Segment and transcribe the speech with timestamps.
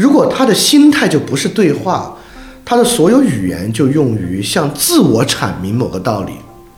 [0.00, 2.16] 如果他的心态就不是对话，
[2.64, 6.32] 他的所有语言就用于向自我阐明某个道理。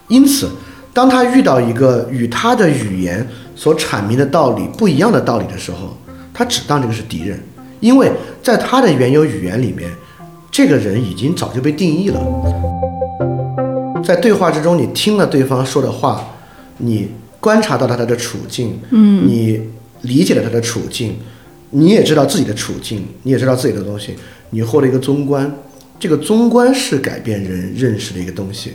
[0.09, 0.51] 因此，
[0.93, 3.25] 当他遇到一个与他的语言
[3.55, 5.97] 所阐明的道理不一样的道理的时候，
[6.35, 7.41] 他只当这个是敌人，
[7.79, 8.11] 因为
[8.43, 9.89] 在他的原有语言里面，
[10.51, 12.21] 这个人已经早就被定义了。
[14.03, 16.25] 在对话之中，你听了对方说的话，
[16.79, 17.09] 你
[17.39, 19.61] 观察到了他的处境，嗯，你
[20.01, 21.17] 理解了他的处境，
[21.75, 24.15] 你也知道自己的处境，你也知道自己的东西，
[24.51, 25.51] 你获得一个中观，
[25.99, 28.75] 这个中观是改变人认识的一个东西。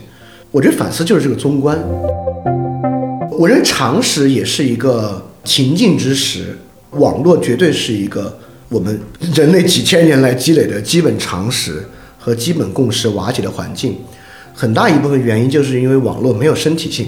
[0.50, 1.78] 我觉得反思就是这个中观。
[3.30, 6.58] 我认为常识也是一个情境之识，
[6.90, 8.36] 网络绝对是一个
[8.68, 8.98] 我们
[9.32, 11.84] 人类几千年来积累的基本常识
[12.18, 13.96] 和基本共识瓦解的环境。
[14.52, 17.06] 很大一部分原因就是因为网络没有身体性。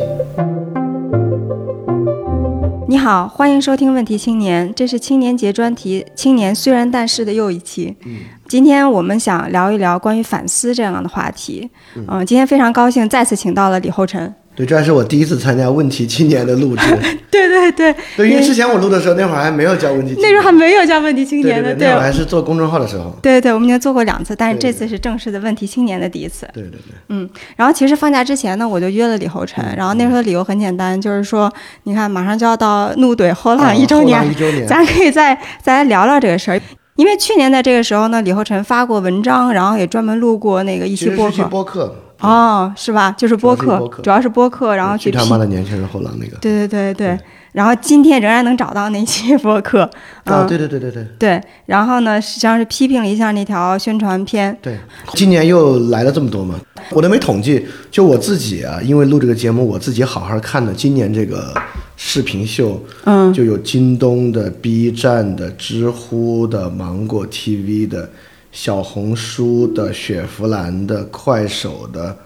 [2.91, 7.95] 你好，欢迎收听《问题青年》，这是青年节专题《青年虽然但是》的又一期。
[8.05, 8.17] 嗯，
[8.48, 11.70] 今天我们想聊一聊关于反思这样的话题。
[11.95, 14.34] 嗯，今天非常高兴再次请到了李厚辰。
[14.61, 16.86] 对，这还是我第一次参加《问题青年》的录制。
[17.30, 23.17] 对对对，对，因为之前我录的时候，那会儿还没有叫《问题青年》，那时候还没有叫《问题青年》的，对，那会儿还是做公众号的时候。
[23.22, 26.47] 对对，我们已经做过两次，但是这次是正式的《问题青年》的第一次。
[26.52, 26.78] 对对对。
[27.08, 31.50] 嗯，然后其实放假之前呢，我就约了李厚辰，然后那时候的理由很简单，就是说，
[31.84, 36.61] 你看马上就要到怒怼后浪一周年，一周年，咱可以再再来聊聊这个事儿。
[36.97, 41.45] 因为去年在这个时候呢，李厚辰发过文章，然后也专门录过那个一期播客。
[41.45, 41.95] 播客。
[42.21, 43.15] 哦，是吧？
[43.17, 46.37] 就是播客，主要是播客，然后去他妈的年轻人后浪那个。
[46.39, 47.19] 对对对对，
[47.53, 49.89] 然后今天仍然能找到那期播客。
[50.25, 51.07] 啊，对对对对对。
[51.19, 54.57] 对，然后呢，实际上是批评了一下那条宣传片。
[54.61, 54.79] 对，
[55.15, 56.55] 今年又来了这么多嘛，
[56.91, 61.55] 我都没统计，就我自己啊，因为录这个节目，我自己好好看的，今年这个
[61.97, 68.09] 视频秀，嗯，就有京东的、B 站的、知乎的、芒果 TV 的。
[68.53, 72.17] 小红书的、雪佛兰的、快手的、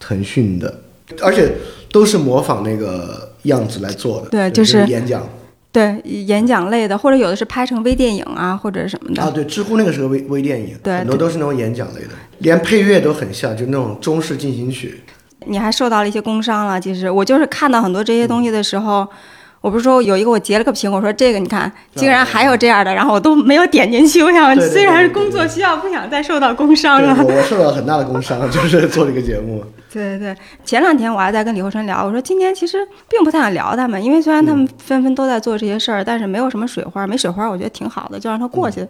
[0.00, 0.80] 腾讯的，
[1.22, 1.52] 而且
[1.92, 4.28] 都是模仿那个样子来做的。
[4.28, 5.26] 对，就是演讲。
[5.70, 9.22] 对，演讲类的，或者有的是拍成微电影啊，或者什么的。
[9.22, 15.00] 啊，对，知乎那个是个微微电影，对，很多都是那种演讲类的，连配乐都很像，就那种中式进行曲。
[15.46, 19.06] 你还受到了一些工伤了，其实我就是看到很多这些东西的时候。
[19.68, 24.22] 我不是说有一个我截了个屏，我说这个你看，竟然还有这样的，然后我都没有点进去。
[24.22, 27.14] 我想，虽然是工作需要，不想再受到工伤了。
[27.22, 29.62] 我受到很大的工伤，就是做这个节目。
[29.92, 32.78] 对对对，前两天我还在跟李厚春聊，我说今年其实
[33.10, 38.86] 并不太想聊他们，因为虽然他们纷纷都在做这些事儿，但是没有什么水花，没水花，我觉得挺好的，就让它过去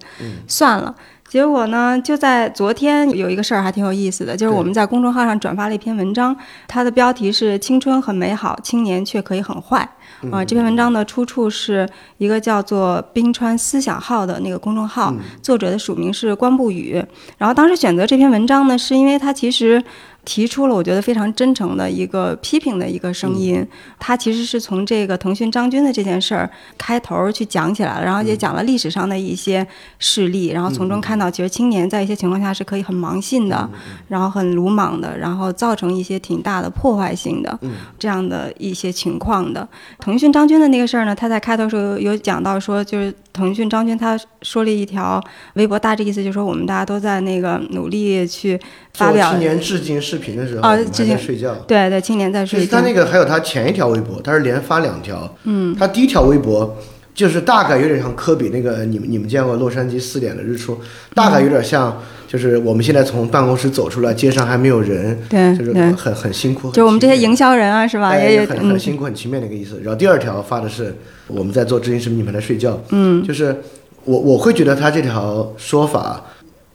[0.46, 0.94] 算了。
[1.28, 6.34] 结果呢，就在昨天有一个事儿还挺有意思的，就是我们在公众号上转发了一篇文章，
[6.66, 9.86] 它的标题是“青春很美好，青年却可以很坏”。
[10.30, 17.02] 啊，这篇文章的出处是一个叫做“冰川思想号”的那个公众号，作者的署名是关不语。
[17.36, 19.82] 然后当时选择这篇文章呢，是因为它其实。
[20.28, 23.66] 提出了我觉得非常真诚的一个批评的一个声音，
[23.98, 29.66] 他其实是从这个腾讯张军的这件事儿开头去讲起来了，然后也讲了历史上的一些
[29.98, 33.66] 事例，然后从中看到其实青年在一些情况下是可以很盲信的，
[34.08, 37.58] 然后很鲁莽的，然后造成一些挺大的破坏性的
[37.98, 39.66] 这样的一些情况的。
[39.98, 45.18] 腾讯张军的那个事儿呢，他在开头时候有讲到说，就是腾讯张军他说了一条
[45.54, 48.60] 微博，大致意思就是说我们大家都在那个努力去
[48.92, 50.18] 发表青年致敬视。
[50.18, 52.76] 频的时候，啊，致敬睡觉，对对，青年在睡觉。
[52.76, 55.32] 他那个还有他前一条微博，他是连发两条。
[55.44, 56.76] 嗯，他第一条微博
[57.14, 60.76] 就是大概有点像科比那个，你们你们见过洛杉矶四点的日出，
[61.14, 66.70] 大概有点像，就是我们现在从办公室走出来，街上还没有人，对，就是很很辛苦。
[66.72, 68.14] 就我们这些营销人啊，是吧？
[68.14, 69.80] 也也很很辛苦，很勤勉的一个意思。
[69.82, 70.94] 然后第二条发的是
[71.26, 72.78] 我们在做知行视频，你们在睡觉。
[72.90, 73.56] 嗯，就是
[74.04, 76.22] 我我会觉得他这条说法。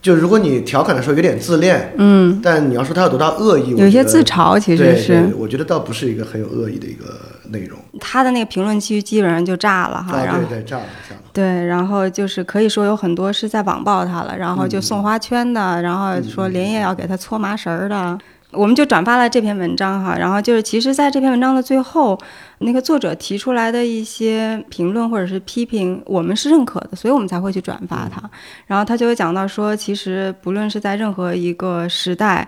[0.02, 7.06] 就如果你调侃的时候有点自恋，嗯，但你要说他有多大恶意，有些自嘲其实是，我觉得倒不是一个很有恶意的一个
[7.50, 7.80] 内容。
[8.00, 18.18] 他的那个评论区基本上就炸了哈，然后对对炸了炸了，对，然后就是可以说有很多是在网暴他了，然后就送花圈的，然后说连夜要给他搓麻绳儿的。
[18.56, 22.16] 我们就转发了这篇文章哈，然后就是其实在这篇文章的最后，
[22.60, 28.22] 那个作者提出来的一些评论或者是批评，我们是认可的，所以我们才会去转发它。
[28.68, 32.48] 然后他就会讲到说，其实不论是在任何一个时代，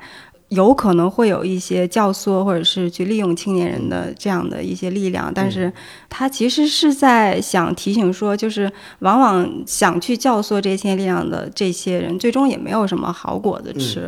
[0.49, 5.73] 有可能会有一些教唆或者是去利用青年人的这样的一些力量，但是
[6.07, 14.07] 他其实是在想提醒说，就是往往想去教唆这些力量的这些人，最终也没有什么好果子吃。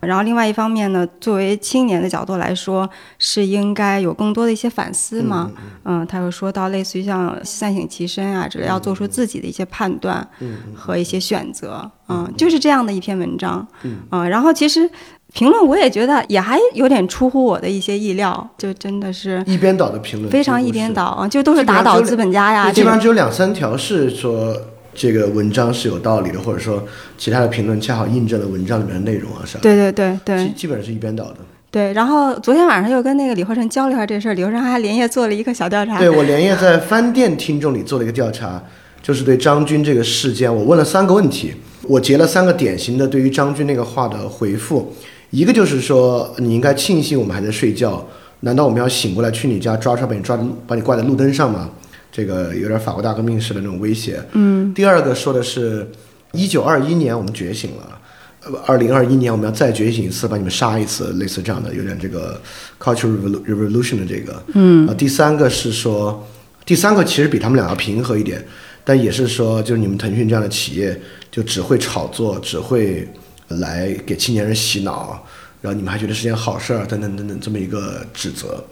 [0.00, 2.88] 然后另外一方面呢，作为青年的角度来说，
[3.18, 5.50] 是应该有更多的一些反思嘛。
[5.84, 10.28] 嗯，他又说到类似于像三省其身啊之类，要做出自己的一些判断
[10.74, 11.88] 和一些选择。
[12.08, 13.66] 嗯，就是这样的一篇文章。
[14.10, 14.90] 嗯，然后其实。
[15.32, 22.72] 评论我也觉得也还有点出乎我的一些意料，就真的是一边倒的评论，非常一边倒啊，就都是打倒资本家呀。
[22.72, 24.56] 基本上只有两三条是说
[24.94, 26.82] 这个文章是有道理的，或者说
[27.18, 29.60] 其他的评论恰好印证了文章里面的内容啊，是吧？
[29.62, 31.36] 对对对对，基本上是一边倒的。
[31.70, 35.98] 对，然后昨天晚上又跟那个李鹤成交流一下这事儿，李鹤成还连夜做了一个小调查。
[35.98, 38.62] 对我连夜在饭店听众里做了一个调查，
[39.02, 41.52] 就是对张军这个事件，我问了三个问题，
[41.82, 44.94] 我截了三个典型的对于张军那个话的回复。
[45.30, 48.06] 一个就是说，你应该庆幸我们还在睡觉，
[48.40, 51.68] 难道我们要醒过来去你家抓出来把你抓把你挂在路灯上吗？
[52.12, 54.22] 这个有点法国大革命式的那种威胁。
[54.32, 54.72] 嗯。
[54.72, 55.86] 第二个说的是，
[56.32, 57.98] 一九二一年我们觉醒了，
[58.44, 62.40] 呃，二零二一年我们要再觉醒一次，把你们杀一次，类似这样的，有点这个
[62.80, 64.42] cultural revolution 的这个。
[64.54, 64.88] 嗯。
[64.88, 66.26] 啊，第三个是说，
[66.64, 68.42] 第三个其实比他们俩要平和一点，
[68.84, 70.98] 但也是说，就是你们腾讯这样的企业
[71.30, 73.06] 就只会炒作，只会。
[73.48, 75.24] 来给青年人洗脑，
[75.60, 78.64] 然后你们还觉得是件好事儿，等等等等，这么一个指责，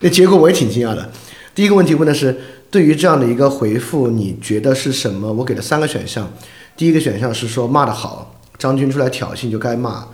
[0.00, 1.10] 那结果我也挺惊讶的。
[1.54, 2.36] 第一个问题问的是，
[2.70, 5.32] 对于这样的一个回复，你觉得是什么？
[5.32, 6.30] 我给了三个选项，
[6.76, 10.08] 第一个选项是说骂得好，张军出来挑衅就该骂；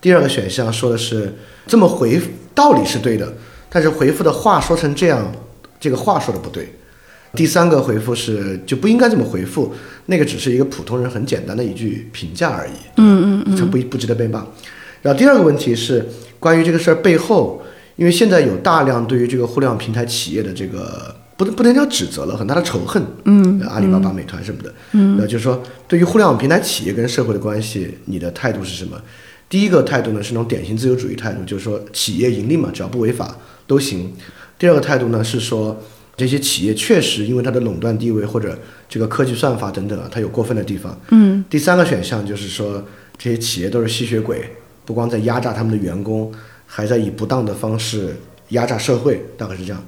[0.00, 1.36] 第二个选项说的是
[1.66, 2.20] 这么回
[2.54, 3.32] 道理是对的，
[3.68, 5.32] 但是回复的话说成这样，
[5.78, 6.74] 这个话说的不对。
[7.34, 9.74] 第三个回复是就不应该这么回复，
[10.06, 12.72] 那个只是一个普通人很简单的一句评价而已。
[12.96, 14.46] 嗯嗯嗯，它不不值得被骂。
[15.02, 16.04] 然后第二个问题是
[16.40, 17.62] 关于这个事儿背后，
[17.96, 23.02] 因为现在有大量对于这个互联网平台企业的这个不能不能叫指责了，很大的仇恨。
[23.26, 24.74] 嗯，阿里巴巴、美团什么的。
[24.92, 28.98] 嗯，那就是说对于互联网平台企业跟社会的关系，你的态度是什么？
[29.50, 33.36] 第一个态度呢是那种典型自由主义态度，就是说企业盈利嘛，只要不违法
[33.66, 34.12] 都行。
[34.58, 35.78] 第二个态度呢是说。
[36.18, 41.00] 这些企业确实因为它的垄断地位或者这个科技算法等等啊，它有过分的地方。
[41.10, 41.44] 嗯。
[41.48, 42.84] 第三个选项就是说，
[43.16, 44.50] 这些企业都是吸血鬼，
[44.84, 46.32] 不光在压榨他们的员工，
[46.66, 48.16] 还在以不当的方式
[48.48, 49.80] 压榨社会，大概是这样。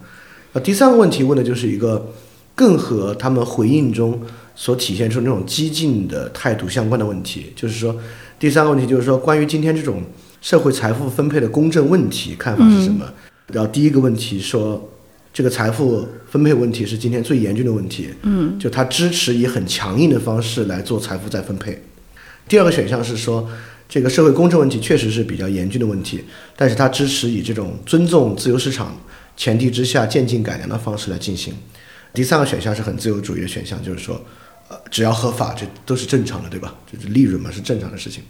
[0.53, 2.13] 那第三个问题问的就是一个
[2.55, 4.21] 更和他们回应中
[4.55, 7.97] 所体现出那种激进的态度相关的问题，就是说，
[8.39, 10.05] 第三个问题就是说，关于今天这种
[10.41, 13.05] 社会财富分配的公正问题看法是什么？
[13.49, 14.90] 然后第一个问题说。
[15.33, 18.09] 这个财富分配问题是今天最严峻的问题。
[18.23, 21.81] 嗯，就他支持以很强硬的方式来做财富再分配。
[22.49, 23.49] 第二个选项是说，
[23.89, 26.25] 这个社会公正问题确实是比较严峻的问题，
[26.57, 29.01] 但是他支持以这种尊重自由市场
[29.37, 31.55] 前提之下渐进改良的方式来进行。
[32.13, 34.21] 第三个选项是很自由主义的选项，就是说，
[34.69, 36.75] 呃，只要合法，这都是正常的，对吧？
[36.93, 38.25] 就是利润嘛，是正常的事情。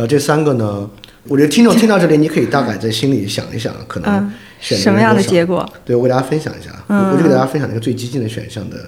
[0.00, 0.88] 然后这三个呢，
[1.24, 4.78] 我觉得听众听到这里，你可以大概在心里想一想，可能选。
[4.78, 5.70] 什么样的结果？
[5.84, 8.78] 对我给大家分享一下，我就给大家分享一个最激进的选项的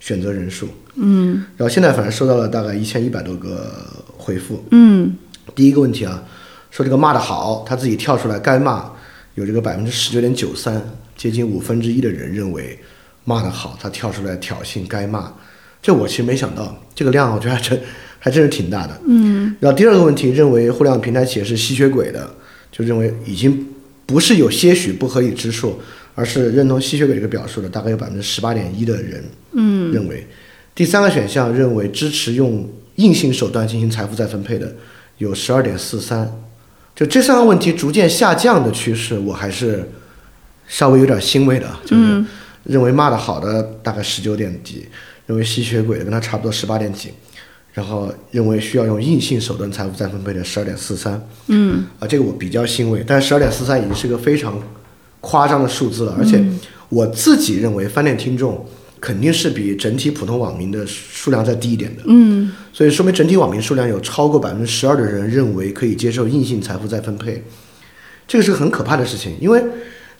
[0.00, 0.66] 选择人数。
[0.94, 3.70] 嗯，然后现在反正收到了大概一千一百多个
[4.16, 4.64] 回复。
[4.70, 5.14] 嗯，
[5.54, 6.22] 第一个问题啊，
[6.70, 8.90] 说这个骂得好，他自己跳出来该骂，
[9.34, 10.82] 有这个百分之十九点九三，
[11.18, 12.78] 接近五分之一的人认为
[13.24, 15.30] 骂得好，他跳出来挑衅该骂。
[15.82, 17.78] 这我其实没想到，这个量我觉得还真
[18.22, 18.96] 还真是挺大的。
[19.06, 22.30] 嗯，然后第二个问题，认为互联网平台企业是吸血鬼的，
[22.70, 23.66] 就认为已经。
[24.04, 25.80] 不是有些许不合理之处，
[26.14, 30.26] 而是认同吸血鬼这个表述的大概有百分之十八点一的人，嗯，认为
[30.74, 34.74] 第三个选项认为支持用硬性手段进行财富再分配的
[35.18, 36.30] 有十二点四三，
[36.94, 39.88] 就这三个问题逐渐下降的趋势，我还是
[40.66, 42.22] 稍微有点欣慰的，就是
[42.64, 44.86] 认为骂的好的大概十九点几，
[45.26, 47.10] 认为吸血鬼的跟他差不多十八点几。
[47.72, 54.60] 然后认为需要用硬性手段财富再分配的十二点四三，嗯，啊，这个我比较欣慰，但十二点四三已经是个非常
[55.22, 56.44] 夸张的数字了，而且
[56.90, 58.66] 我自己认为翻店听众
[59.00, 67.42] 肯定是比整体普通网民的数量再低一点的，嗯，所以说明整体网民数量有超过百分之十二的人认为可以接受硬性财富再分配，
[68.28, 69.64] 这个是很可怕的事情，因为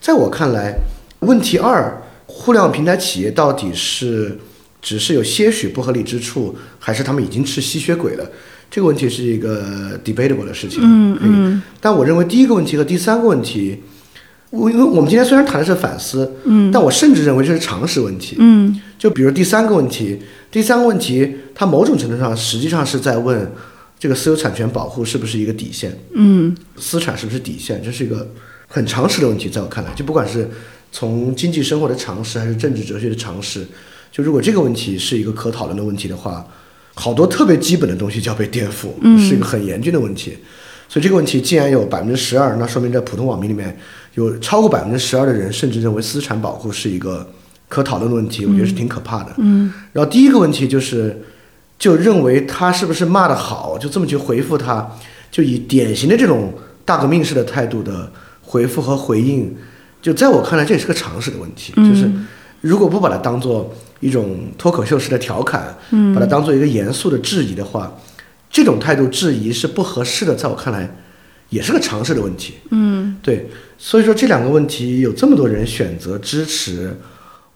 [0.00, 0.75] 在我看来，
[1.21, 4.38] 问题二，互联网平台企业到底是。
[4.83, 8.31] 只是有些许不合理之处，还是他们已经是吸血鬼了？
[8.69, 10.81] 这个问题是一个 debatable 的事情。
[10.83, 11.62] 嗯嗯。
[11.81, 13.81] 但我认为第一个问题和第三个问题，
[14.51, 18.37] 我因为我们今天虽然谈的是反思，嗯，但我甚至认为这是常识问题。
[18.39, 18.81] 嗯。
[18.99, 20.19] 就比如第三个问题，
[20.51, 23.51] 第三个问题，它某种程度上实际上是在问
[23.99, 25.97] 这个私有产权保护是不是一个底线？
[26.15, 27.83] 嗯私产是不是底线？
[27.85, 28.29] 这是一个
[28.69, 30.49] 很常识的问题，在我看来，就不管是
[30.91, 33.67] 从经济生活的常识，还是政治哲学的常识，
[34.12, 36.47] 就如果这个问题是一个可讨论的问题的话，
[36.95, 38.88] 好多特别基本的东西就要被颠覆，
[39.19, 40.37] 是一个很严峻的问题。
[40.88, 43.75] 所以这个问题既然有百分之十二，那说明在普通网民里面
[44.14, 47.26] 有超过百分之十二的人甚至认为私产保护是一个
[47.66, 49.33] 可讨论的问题，我觉得是挺可怕的。
[49.38, 51.23] 嗯然后第一个问题就是，
[51.78, 54.87] 就认为他是不是骂得好，就这么去回复他，
[55.31, 56.52] 就以典型的这种
[56.85, 59.57] 大革命式的态度的回复和回应，
[60.02, 62.07] 就在我看来这也是个常识的问题，就是
[62.62, 65.76] 如果不把它当做一种脱口秀式的调侃，
[66.14, 67.92] 把它当做一个严肃的质疑的话，
[68.50, 70.88] 这种态度质疑是不合适的，在我看来
[71.50, 72.54] 也是个常识的问题。
[72.71, 76.97] 嗯对，所以说这两个问题有这么多人选择支持，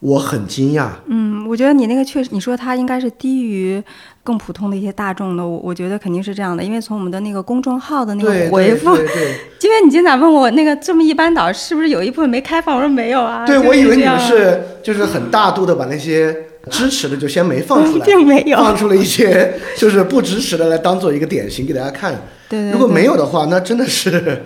[0.01, 0.91] 我很惊讶。
[1.07, 3.83] 嗯，我觉得你那个确实，你说它应该是低于
[4.27, 13.47] 更普通的一些大众的，我我觉得肯定是这样的，因为从我们的那个公众号的那个回复，对对对因为你今早问我那个这么一般导是不是有一部分没开放，我说没有啊。
[13.47, 16.35] 对，我以为你们是就是很大度的把那些
[16.71, 22.13] 支持的就先没放出来， 并没有放出了一些就是不支持的来当做一个典型给大家看。
[22.49, 24.43] 对对如果没有的话，那真的是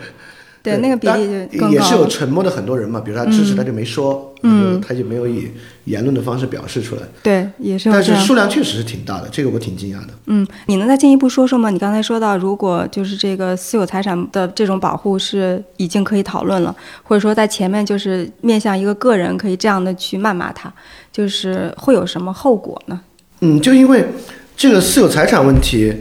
[0.62, 5.50] 对那个比例就也是有沉默的很多人嘛，比如他支持他就没说，嗯，他就没有以
[5.84, 7.02] 言论的方式表示出来。
[7.22, 8.14] 对，也是有但是。
[8.16, 10.08] 数量确实是挺大的，这个我挺惊讶的。
[10.26, 11.70] 嗯，你能再进一步说说吗？
[11.70, 20.72] 你刚才说到，如果就是这个私有财产的这种保护是已经可以讨论了，或者说在前面就是面向一个个人可以这样的去谩骂他，
[21.10, 23.00] 就是会有什么后果呢？
[23.40, 24.04] 嗯，就因为
[24.54, 25.92] 这个私有财产问题，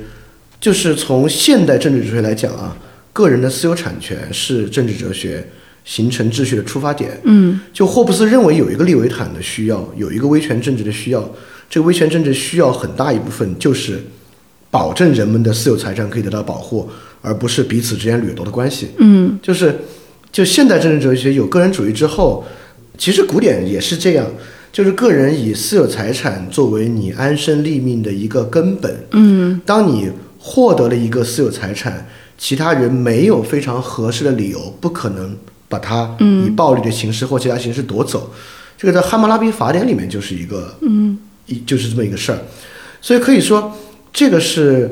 [0.60, 2.76] 就是从现代政治哲学来讲啊，
[3.20, 5.46] 个人的私有产权是政治哲学
[5.84, 7.20] 形成秩序的出发点。
[7.26, 11.30] 嗯就霍布斯认为有一个利维坦的需要，有一个威权政治的需要，
[11.70, 14.02] 这个威权政治需要很大一部分就是
[14.72, 16.90] 保证人们的私有财产可以得到保护，
[17.22, 18.88] 而不是彼此之间掠夺的关系。
[19.00, 19.76] 嗯就是
[20.32, 22.46] 就现代政治哲学有个人主义之后，
[22.98, 24.26] 其实古典也是这样，
[24.72, 28.96] 就是个人以私有财产作为你安身立命的一个根本。
[29.12, 32.08] 嗯当你获得了一个私有财产，
[32.40, 38.34] 其他人没有非常合适的理由，不可能把他以暴力的形式或其他形式夺走。
[38.76, 41.20] 这个在汉谟拉比法典里面就是一个嗯。
[41.52, 42.38] 一就是这么一个事儿，
[43.02, 43.76] 所以可以说
[44.14, 44.88] 这个是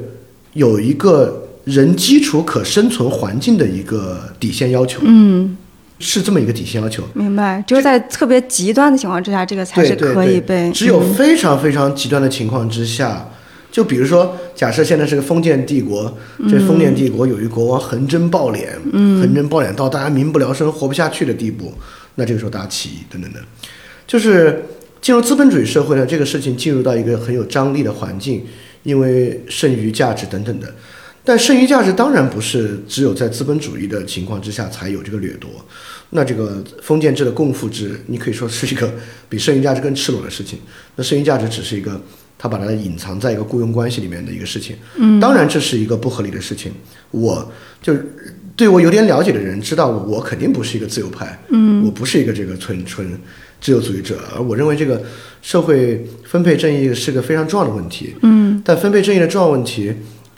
[0.54, 5.56] 有一个人基础可生存环境的一个底线要求，嗯，
[6.00, 7.04] 是这么一个底线要求。
[7.14, 7.64] 明白。
[7.68, 11.14] 只有在特别极端的情况之下，这个才是对对对可以被只有嗯。
[11.14, 13.30] 非常非常极端的情况之下，
[13.72, 16.18] 就比如说，假设现在是个封建帝国，
[16.50, 21.74] 这封建帝国有一国王横征暴敛，嗯，横征暴敛到大家民不聊生、活不下去的地步，
[22.16, 23.44] 那这个时候大家起义等等等，
[24.08, 24.64] 就是
[25.02, 28.44] 进入资本主义社会呢，这个事情进入到一个很有张力的环境，
[28.84, 30.74] 因为剩余价值等等的。
[31.24, 35.50] 但剩余价值当然不是只有在资本主义的情况之下才有这个掠夺，
[36.12, 38.90] 那这个封建制的共富制，你可以说是一个
[39.28, 40.58] 比剩余价值更赤裸的事情。
[40.96, 42.02] 那剩余价值只是一个
[42.38, 44.76] 他把它隐藏在一个雇佣关系里面的一个事情。
[44.98, 46.72] 嗯，当然这是一个不合理的事情。
[47.12, 47.52] 我
[47.82, 48.06] 就是
[48.56, 51.40] 对我有点了解的人知道，我肯定不是一个自由派。
[51.50, 53.20] 嗯，我不是一个这个纯纯
[53.60, 55.02] 自由主义者，而我认为这个
[55.42, 58.16] 社会分配正义是个非常重要的问题。
[58.22, 59.94] 嗯但分配正义的重要问题，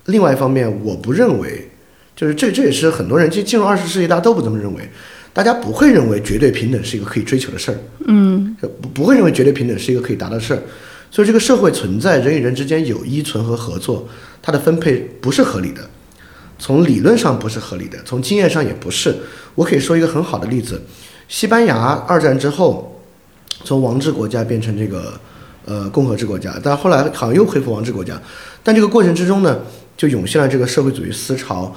[0.05, 1.69] 另外一方面，我不认为，
[2.15, 4.89] 就是这这也是很多人进进入二十世纪，大家都不这么认为，
[5.33, 7.77] 大家不会认为绝对平等是一个可以追求的事儿，
[8.07, 10.61] 嗯不不会认为绝对平等是一个可以达到的事儿，
[11.11, 14.07] 所以这个社会存在人与人之间有依存和合作，
[14.41, 15.89] 它的分配不是合理的，
[16.57, 19.15] 从理论上不是合理的，从经验上也不是。
[19.55, 20.81] 我可以说一个很好的例子，
[21.27, 21.75] 西班牙
[22.07, 23.01] 二战之后，
[23.63, 25.19] 从王制国家变成这个
[25.65, 28.21] 呃共和制国家，但后来好像又恢复王制国家，
[28.63, 29.59] 但这个过程之中呢，
[29.97, 31.75] 就涌现了这个社会主义思潮。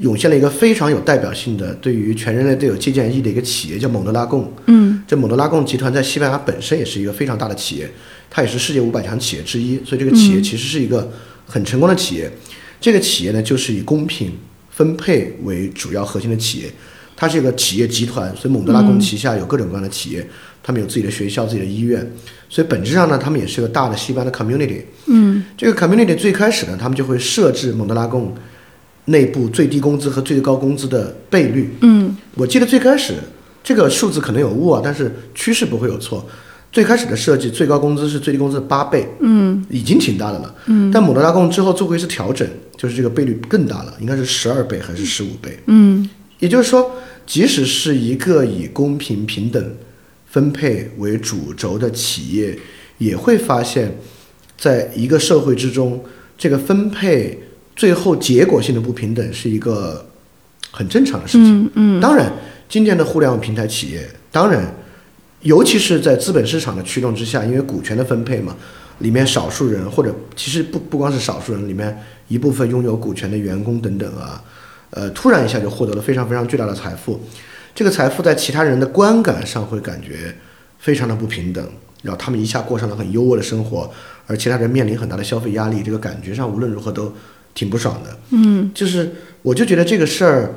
[0.00, 4.52] 涌现了一个非常有代表性的、对于全人类都有借鉴意义的一个企业，叫蒙德拉贡。
[4.66, 7.90] 嗯这蒙德拉贡集团在西班牙本身也是一个非常大的企业，
[8.30, 11.10] 它也是世界五百强企业之一，所以这个企业其实是一个
[11.46, 12.30] 很成功的企业。
[12.80, 14.32] 这个企业呢，就是以公平
[14.70, 16.70] 分配为主要核心的企业，
[17.16, 20.28] 它是一个企业集团，所以蒙德拉贡旗下有各种各样的企业，
[20.62, 22.12] 他们有自己的学校、自己的医院，
[22.50, 24.82] 所以本质上呢，他们也是个大的西班牙的 community。
[25.06, 28.34] 嗯这个 community 最开始呢，他们就会设置蒙德拉贡
[29.06, 31.74] 内部最低工资和最高工资的倍率。
[31.80, 33.14] 嗯我记得最开始
[33.64, 36.28] 这个数字可能有误啊，但是趋势不会有错。
[36.76, 40.54] 最开始的设计，最高工资是最低工资的八倍，嗯已经挺大的了。
[40.66, 45.58] 嗯但蒙德拉贡之后做过一次调整，就是这个倍率更大了，应该是十二倍还是十五倍？
[45.68, 46.06] 嗯
[46.38, 46.92] 也就是说，
[47.26, 49.74] 即使是一个以公平平等
[50.26, 52.58] 分配为主轴的企业，
[52.98, 53.96] 也会发现，
[54.58, 56.04] 在一个社会之中，
[56.36, 57.42] 这个分配
[57.74, 60.06] 最后结果性的不平等是一个
[60.70, 61.70] 很正常的事情。
[61.72, 62.30] 嗯当然，
[62.68, 64.74] 今天的互联网平台企业，当然，
[65.46, 68.56] 尤其是在资本市场的驱动之下，因为股权的分配嘛，
[68.98, 74.42] 里面少数人或者其实不不光是少数人，里面一部分拥有股权的员工等等啊，
[74.90, 77.20] 呃，突然一下就获得了非常非常巨大的财富，
[77.74, 80.34] 这个财富在其他人的观感上会感觉
[80.78, 81.64] 非常的不平等，
[82.02, 83.88] 然后他们一下过上了很优渥的生活，
[84.26, 87.12] 而其他人面临很大的消费压力，这个感觉上无论如何都
[87.54, 88.16] 挺不爽的。
[88.30, 89.12] 嗯就是
[89.42, 90.54] 我就觉得这个事儿，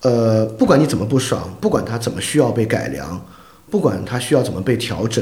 [0.00, 3.24] 呃，不管你怎么不爽，不管他怎么需要被改良，
[3.74, 5.20] 不管它需要怎么被调整，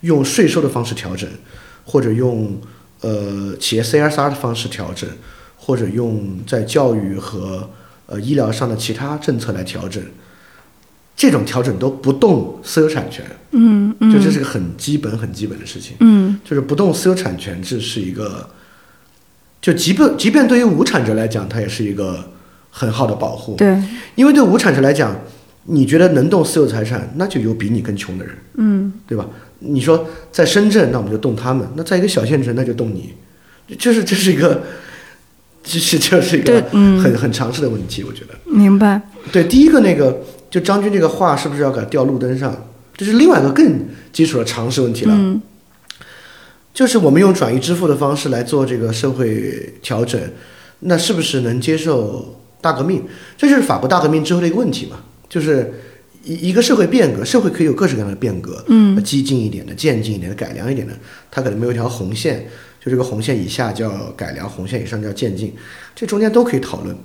[0.00, 1.30] 用税收的方式调整，
[1.84, 2.60] 或者用
[3.02, 5.08] 呃企业 CSR 的方式调整，
[5.56, 7.70] 或者用在教育和
[8.06, 10.02] 呃医疗上的其他政策来调整，
[11.14, 15.96] 这种调整都不动私有产权，嗯就这是个很基本很基本的事情。
[16.00, 18.50] 嗯就是不动私有产权制是一个，
[19.62, 22.30] 就即便即便对于无产者来讲，它也是一个
[22.70, 23.54] 很好的保护。
[23.54, 23.80] 对，
[24.16, 25.16] 因为对无产者来讲，
[25.64, 29.26] 你觉得能动私有财产，那就有比你更穷的人，嗯对吧？
[29.60, 33.14] 你说在深圳，那我们就动他们；那在一个小县城，那就动你。
[33.78, 34.62] 就是这是一个，
[35.62, 38.34] 这是这是一个很很常识的问题，我觉得。
[38.44, 39.00] 明白。
[39.32, 42.54] 对，第一个那个，就张军这个话是不是要给他吊路灯上？
[42.96, 45.14] 这是另外一个更基础的常识问题了。
[45.16, 45.40] 嗯
[46.74, 50.20] 就是我们用转移支付的方式来做这个社会调整，
[50.80, 53.04] 那是不是能接受大革命？
[53.38, 54.96] 这就是法国大革命之后的一个问题嘛，
[55.28, 55.72] 就是
[56.22, 60.94] 一一个社会变革，社会可以有各式各样的变革，嗯，激进一点的、渐进一点的、改良一点的，
[61.30, 62.46] 它可能没有一条红线，
[62.84, 65.52] 就这个红线以下叫改良，红线以上叫渐进，
[65.94, 66.96] 这中间都可以讨论。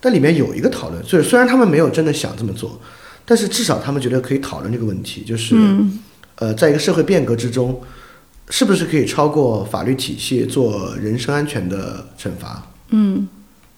[0.00, 2.80] 但里面有一个讨论，就是虽然他们没有真的想这么做，
[3.24, 5.98] 但是至少他们觉得可以讨论这个问题，就是、嗯
[6.36, 7.80] 呃，在一个社会变革之中，
[8.48, 12.72] 是不是可以超过法律体系做人身安全的惩罚？
[12.90, 13.28] 嗯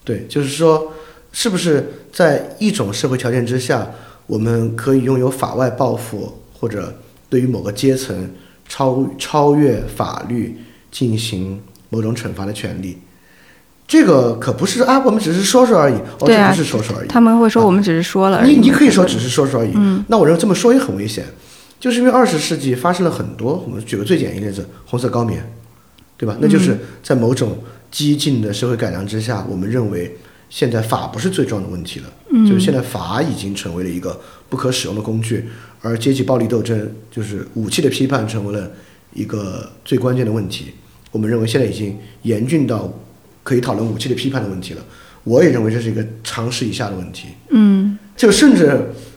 [0.02, 0.92] 对，就是说，
[1.34, 3.90] 是不是在一种社会条件之下，
[4.26, 6.94] 我们可以拥有法外报复，或者
[7.28, 8.30] 对于某个阶层
[8.68, 10.56] 超超越法律
[10.92, 11.60] 进行
[11.90, 12.98] 某种惩罚的权利？
[13.86, 15.94] 这个可不是啊，我们只是说说而已。
[15.94, 17.08] 哦，对啊这不是说说而已。
[17.08, 18.52] 他们会说我们只是说了而已。
[18.52, 21.24] 你你可以说只是说说而已，嗯那我认为这么说也很危险，
[21.80, 25.52] 就是因为二十世纪发生了很多，我们举个最简易的例子，红色高棉，
[26.16, 26.36] 对吧？
[26.40, 27.58] 那就是在某种
[27.90, 30.16] 激进的社会改良之下，我们认为
[30.54, 32.06] 现在法不是最重要的问题了，
[32.48, 35.48] 就是现在法已经成为了一个不可使用的工具，
[35.80, 38.70] 而阶级暴力斗争就是武器的批判成为了
[39.12, 40.66] 一个最关键的问题。
[41.10, 42.88] 我们认为现在已经严峻到
[43.42, 44.82] 可以讨论武器的批判的问题了。
[45.24, 47.26] 我也认为这是一个常识以下的问题。
[47.50, 48.70] 嗯就甚至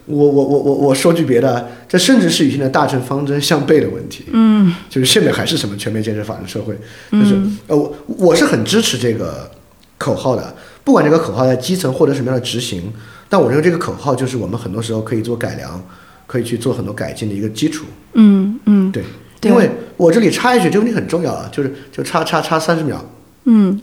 [0.08, 4.26] 我我我我我说句别的，这甚至是与现在大政方针相悖的问题。
[4.32, 6.76] 嗯就是现在还是什么全面建设法治社会，
[7.12, 9.52] 就是、呃我我是很支持这个
[10.00, 10.56] 口号的，
[10.88, 12.82] 不管这个口号在基层获得什么样的执行，
[13.28, 15.84] 但我认为这个口号就是我们很多时候可以做改良，
[16.26, 17.86] 可以去做很多改进的一个基础。
[18.14, 18.90] 嗯嗯。
[18.90, 19.04] 对，
[19.42, 23.04] 因为我这里插一句，这个问题很重要啊，就是就插插插三十秒，
[23.44, 23.78] 嗯。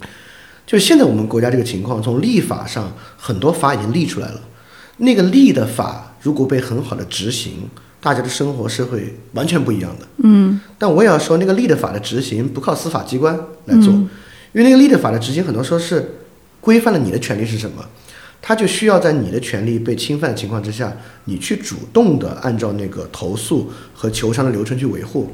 [0.66, 4.40] 就是现在我们国家这个情况，从立法上很多法已经立出来了，
[4.96, 7.68] 那个立的法如果被很好的执行，
[8.00, 10.06] 大家的生活是会完全不一样的。
[10.22, 10.58] 嗯。
[10.78, 14.08] 但我也要说，那个立的法的执行不靠司法机关来做，因
[14.54, 16.20] 为那个立的法的执行很多时候是
[16.64, 17.84] 规范了你的权利是什么，
[18.40, 20.90] 他就需要在你的权利被侵犯的情况之下，
[21.26, 25.30] 你去主动的按照那个投诉和求偿的流程去维护。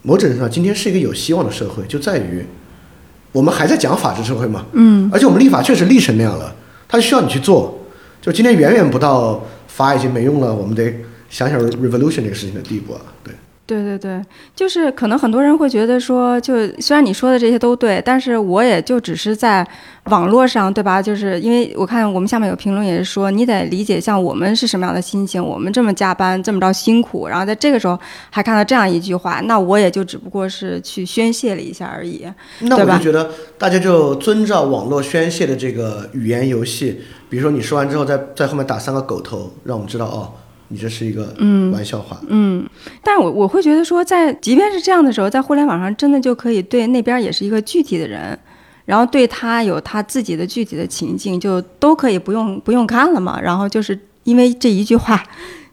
[0.00, 2.42] 某种程度上，今天是一个有希望的社会，就在于
[3.32, 6.56] 我们还在讲法治社会嘛，嗯而且我们立法确实立成那样了，
[6.88, 7.78] 它需要你去做。
[8.22, 10.94] 就今天远远不到法已经没用了，我们得
[11.28, 13.00] 想想 revolution 这个事情的地步啊。
[13.22, 13.34] 对，
[13.66, 14.22] 对对对，
[14.54, 19.66] 就是可能很多人会觉得说，就虽然你说的这些都对，但是我也就只是在
[20.10, 21.00] 网络上，对吧？
[21.00, 27.98] 就是因为我看我们下面有评论也是说，你得理解像我们是什么样的心情，我们这么加班这么着辛苦，然后在这个时候
[28.28, 32.26] 还看到这样一句话，那我也就只不过是去宣泄了一下而已。
[32.60, 37.00] 那我就觉得大家就遵照网络宣泄的这个语言游戏，
[37.30, 40.30] 比如说你说完之后，在在后面打三个狗头，让我们知道哦，
[40.68, 42.20] 你这是一个嗯玩笑话。
[42.28, 42.66] 嗯，
[43.02, 48.38] 但是我我会觉得说在，即便是这样的时候，在互联网上真的就可以对那边也是一个具体的人，
[48.84, 53.40] 然后对他有他自己的具体的情境，就都可以不用不用看了嘛。
[53.40, 55.22] 然后就是因为这一句话，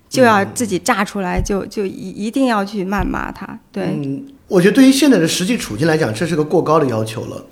[0.09, 3.59] 就要自己炸出来，就就一一定要去谩骂他。
[3.71, 7.45] 对，嗯，我觉得对于现在的实际处境来讲，这是个过高的要求了，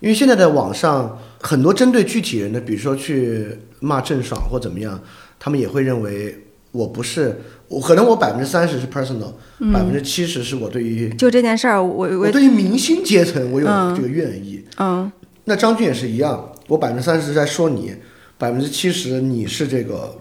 [0.00, 3.46] 因为现在的网上很多针对具体人的，比如说去
[3.80, 4.98] 骂郑爽或怎么样，
[5.38, 6.34] 他们也会认为
[6.76, 9.32] 我不是我，可能我百分之三十是 personal，
[9.72, 14.62] 百分之七十是我对于就这件事儿，我我我对于明星阶层我有嗯这个愿意。
[14.78, 15.10] 嗯
[15.48, 17.94] 那张俊也是一样，我百分之三十在说你，
[18.36, 20.12] 百分之七十你是这个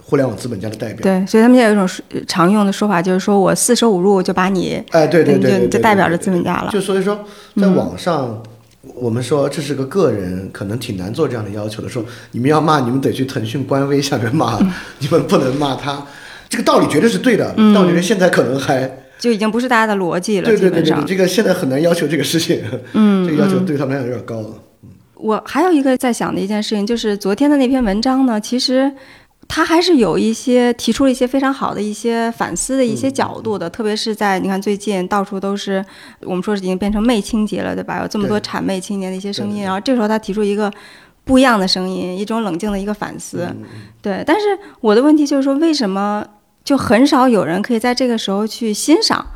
[0.00, 1.02] 互联网资本家的代表。
[1.02, 6.70] 对，所以他们现在有一种说常用的说法，就是说我四舍五入就把你，哎，对对对就代表着资本家了。
[6.72, 7.18] 就所以说，
[7.56, 8.40] 在网上，
[8.94, 11.88] 我们说这是个个人，可能挺难做这样的要求的。
[11.88, 14.58] 说你们要骂，你们得去腾讯官微下面骂，
[14.98, 16.02] 你们不能骂他。
[16.48, 21.04] 这个道理绝对是对的，但我觉得现在可能还就已经不是大家的逻辑了，对对对对对，。
[21.04, 22.62] 这个现在很难要求这个事情，
[22.94, 24.48] 嗯， 这个要求嗯对他们来讲有点高了。
[25.14, 28.90] 我还有一个在想的一件事情，就是昨天的那篇文章呢，其实
[29.52, 35.84] 他还是有一些提出了一些非常好的一些反思的一些角度的，特别是在你看最近到处都是
[36.20, 38.00] 我们说是已经变成媚青节了，对吧？
[38.00, 40.72] 有这么多对谄媚青年的一些声音，然后这时候他提出一个
[41.24, 43.44] 不一样的声音，一种冷静的一个反思。
[43.50, 43.64] 嗯
[44.00, 44.46] 对，但是
[44.80, 46.24] 我的问题就是说，为什么
[46.62, 49.26] 就很少有人可以在这个时候去欣赏，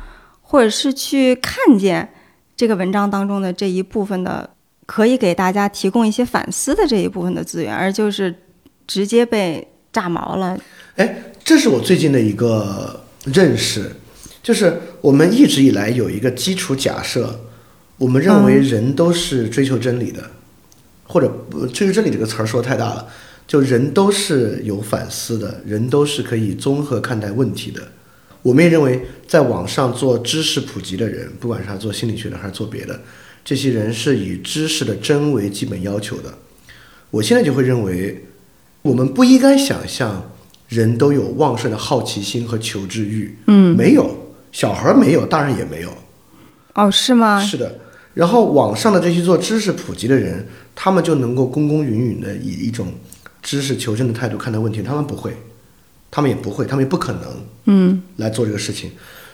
[0.41, 2.09] 或者是去看见
[2.55, 4.49] 这个文章当中的这一部分的
[4.85, 8.33] 可以给大家提供一些反思的这一部分的资源，而就是
[8.87, 10.59] 直接被炸毛了。
[10.97, 13.89] 哎，这是我最近的一个认识，
[14.43, 17.39] 就是我们一直以来有一个基础假设，
[17.97, 20.29] 我们认为人都是追求真理的，
[21.05, 21.31] 或者
[21.73, 23.07] 追求真理这个词儿说太大了，
[23.47, 27.81] 就人都是有反思的，人都是可以综合看待问题的。
[28.41, 32.99] 我们也认为，在网上做知识普及的人，不管是他做心理学的还是做别的，
[33.45, 36.33] 这些人是以知识的真为基本要求的。
[37.09, 38.25] 我现在就会认为，
[38.85, 40.31] 我们不应该想象
[40.69, 43.35] 人都有旺盛的好奇心和求知欲。
[43.47, 44.15] 嗯，没有，
[44.51, 45.89] 小孩儿没有，大人也没有。
[46.75, 47.41] 哦，是吗？
[47.43, 47.79] 是的。
[48.13, 52.93] 然后网上的这些做知识普及的人，他们就能够公公允允的以一种
[53.41, 55.35] 知识求真的态度看待问题，他们不会，
[56.11, 57.21] 他们也不会，他们也不可能
[57.65, 58.91] 嗯来做这个事情。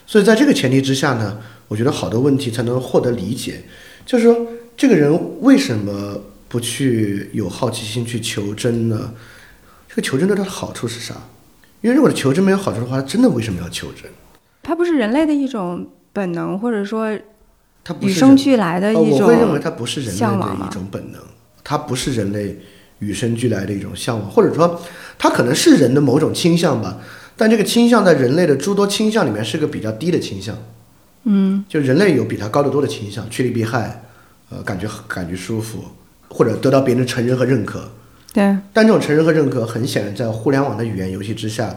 [0.07, 1.37] 所以在这个前提之下呢，
[1.67, 3.61] 我觉得好多问题才能获得理解。
[4.05, 9.13] 就是说，这个人为什么不去有好奇心去求真呢？
[9.93, 11.13] 这个求真对他的好处是啥？
[11.81, 14.09] 因为如果求真没有好处的话，真的为什么要求真？
[14.63, 17.13] 它不是人类的一种本能，或者说
[17.83, 21.19] 它不与生俱来的呃一我会认为种它不是人类的一种本能，
[21.61, 22.57] 它不是人类
[22.99, 24.79] 与生俱来的一种向往，或者说
[25.19, 26.99] 它可能是人的某种倾向吧，
[27.35, 30.55] 但这个倾向在人类的诸多倾向里面是个比较低的倾向。
[31.23, 34.03] 嗯就人类有比它高得多的倾向，趋利避害，
[34.49, 35.83] 呃，感觉感觉舒服，
[36.29, 37.91] 或者得到别人的承认和认可。
[38.33, 41.75] 对但这种承认和认可，很显然在互联网的语言游戏之下，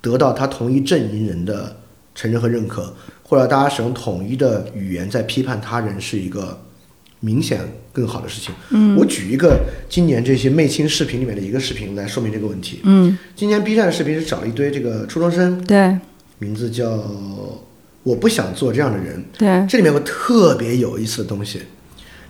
[0.00, 1.76] 得到他同一阵营人的
[2.14, 6.60] 承认和认可，或者大家使用统一的语言在批判他人，是一个
[7.20, 7.60] 明显
[7.92, 8.54] 更好的事情。
[8.70, 9.58] 嗯我举一个
[9.88, 12.80] 今年这些媚青视频里面的一个视频来说明这个问题。
[12.84, 15.98] 嗯今年 B 站的视频是找了一堆这个初中生，对
[16.38, 17.04] 名字叫
[18.04, 19.24] “我不想做这样的人”。
[19.36, 21.62] 对这里面有个特别有意思的东西，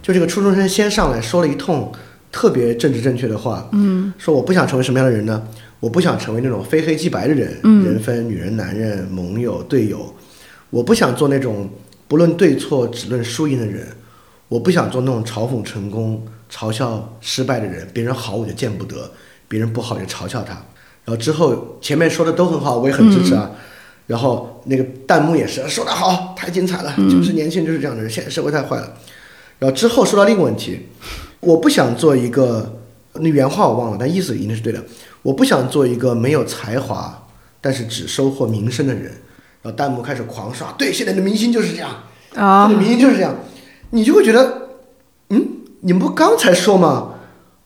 [0.02, 1.92] 就这个初中生先上来说了一通
[2.30, 5.42] 特别政治正确的话，嗯，说我不想成为什么样的人呢？
[5.80, 10.12] 我不想成为那种非黑即白的人，嗯人分女人、男人、盟友、队友，
[10.70, 11.70] 我不想做那种
[12.08, 13.86] 不论对错只论输赢的人，
[14.48, 19.10] 我不想做那种嘲讽成功、嘲笑失败的人，别人好我就见不得，
[19.46, 20.54] 别人不好就嘲笑他。
[21.04, 23.50] 然后之后前面说的都很好，我也很支持啊。
[24.08, 28.94] 然后那个弹幕也是说的好，太精彩了，就是年轻人就是这样的人，现在社会太坏了。
[29.58, 30.88] 然后之后说到另一个问题，
[31.40, 32.81] 我不想做一个，
[33.14, 34.83] 那原话我忘了，但意思一定是对的。
[35.22, 37.27] 我不想做一个没有才华，
[37.61, 39.05] 但是只收获名声的人。
[39.61, 41.90] 然后弹幕开始狂刷，对，现在的明星就是这样，
[42.37, 43.35] 啊现在明星就是这样，
[43.90, 44.68] 你就会觉得，
[45.31, 45.48] 嗯，
[45.81, 47.14] 你们不刚才说吗？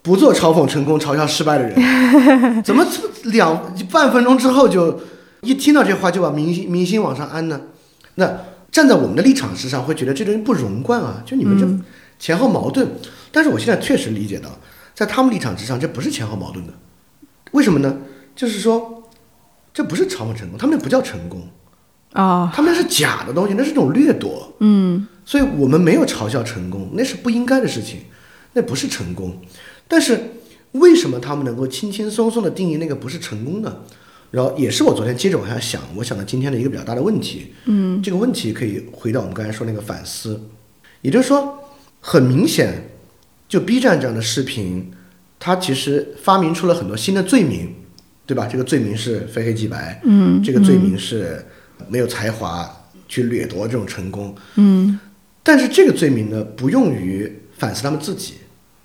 [0.00, 1.76] 不做嘲讽成功、嘲笑失败的人，
[2.64, 2.84] 怎么
[3.24, 4.98] 两半分钟之后就
[5.42, 7.60] 一听到这话就把明星明星往上安呢？
[8.14, 8.38] 那
[8.72, 11.66] 站在我们的立场之上，会觉得这东西不容贯啊，就你们这
[12.18, 12.88] 前后矛盾。
[13.32, 14.48] 但是我现在确实理解到，
[14.94, 16.72] 在他们立场之上，这不是前后矛盾的。
[17.52, 17.98] 为什么呢？
[18.36, 19.02] 就是说，
[19.74, 21.48] 这不是嘲讽成功，他们那不叫成功，
[22.12, 24.54] 啊他们那是假的东西，那是一种掠夺。
[24.60, 28.00] 嗯所以我们没有嘲笑成功，那是不应该的事情，
[28.52, 29.40] 那不是成功。
[29.86, 30.18] 但是
[30.72, 33.78] 为什么他们能够轻轻松松的定义那个不是成功呢？
[34.30, 37.52] 然后也是我昨天接着往下想，我想到今天的一个比较大的问题。
[37.66, 40.40] 嗯，这个问题可以回到我们刚才说那个反思，
[41.02, 41.58] 也就是说，
[42.00, 42.82] 很明显，
[43.52, 44.90] 就 B 站这样的视频，
[45.38, 47.70] 它其实发明出了很多新的罪名，
[48.24, 48.48] 对吧？
[48.50, 51.44] 这个罪名是非黑即白，嗯这个罪名是
[51.86, 52.66] 没有才华
[53.06, 54.98] 去掠夺这种成功，嗯
[55.42, 58.36] 但是这个罪名呢，不用于反思他们自己，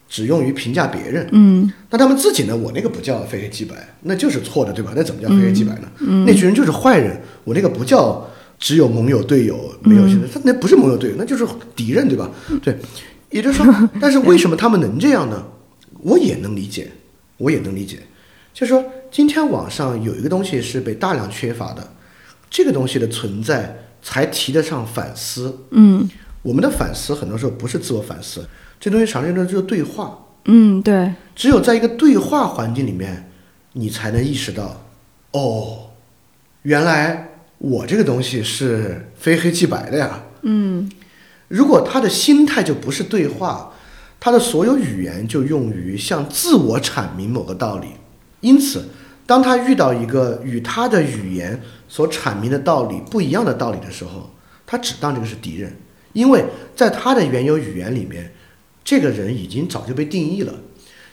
[0.09, 1.25] 只用于评价别人。
[1.31, 2.53] 嗯那他们自己呢？
[2.53, 4.91] 我那个不叫非黑即白，那就是错的，对吧？
[4.93, 5.87] 那怎么叫非黑即白呢？
[6.25, 7.17] 那群人就是坏人。
[7.45, 12.29] 我那个不叫只有盟友队友，没有现在，他那不是盟友队友，那就是敌人，对吧？
[12.61, 12.77] 对，
[13.29, 15.45] 也就是说， 但是为什么他们能这样呢？
[15.99, 16.91] 我也能理解，
[17.37, 17.99] 我也能理解，
[18.53, 21.91] 就是说今天网上有一个东西是被大量缺乏的，
[22.49, 25.65] 这个东西的存在才提得上反思。
[25.71, 26.07] 嗯
[26.43, 28.47] 我们的反思很多时候不是自我反思，
[28.79, 30.17] 这东西常见的就是对话。
[30.45, 33.29] 嗯，对，只有在一个对话环境里面，
[33.73, 34.85] 你才能意识到，
[35.31, 35.89] 哦，
[36.61, 40.23] 原来我这个东西是非黑即白的呀。
[40.43, 40.89] 嗯
[41.47, 43.73] 如果他的心态就不是对话，
[44.19, 47.87] 他的所有语言就用于向自我阐明某个道理。
[48.41, 48.85] 因此，
[49.25, 54.29] 当他遇到一个与他的语言所阐明的道理不一样的道理的时候，
[54.65, 55.75] 他只当这个是敌人，
[56.13, 58.31] 因为在他的原有语言里面，
[58.83, 60.53] 这个人已经早就被定义了。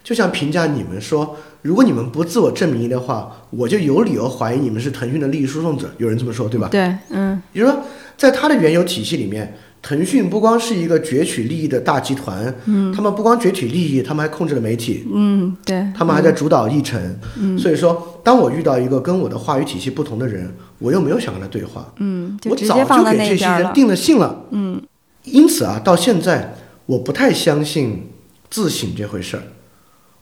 [0.02, 5.90] 就像评价你们说，如果你们不自我证明的话，我就有理由怀疑你们是腾讯的利益输送者。
[5.96, 6.68] 有人这么说，对吧？
[6.68, 7.82] 对，嗯也就是说，
[8.18, 16.98] 在他的原有体系里面，腾讯不光是一个攫取利益的大集团，嗯，他们不光攫取利益，他们还控制了媒体，嗯，对，他们还在主导议程。
[17.38, 23.44] 嗯，所以说，当我遇到一个跟我的话语体系不同的人，我又没有想跟他对话，嗯，我早就给这些。
[23.46, 24.46] 人定了性了。
[24.52, 24.80] 嗯，
[25.24, 26.54] 因此啊，到现在
[26.86, 28.08] 我不太相信
[28.48, 29.42] 自省这回事儿。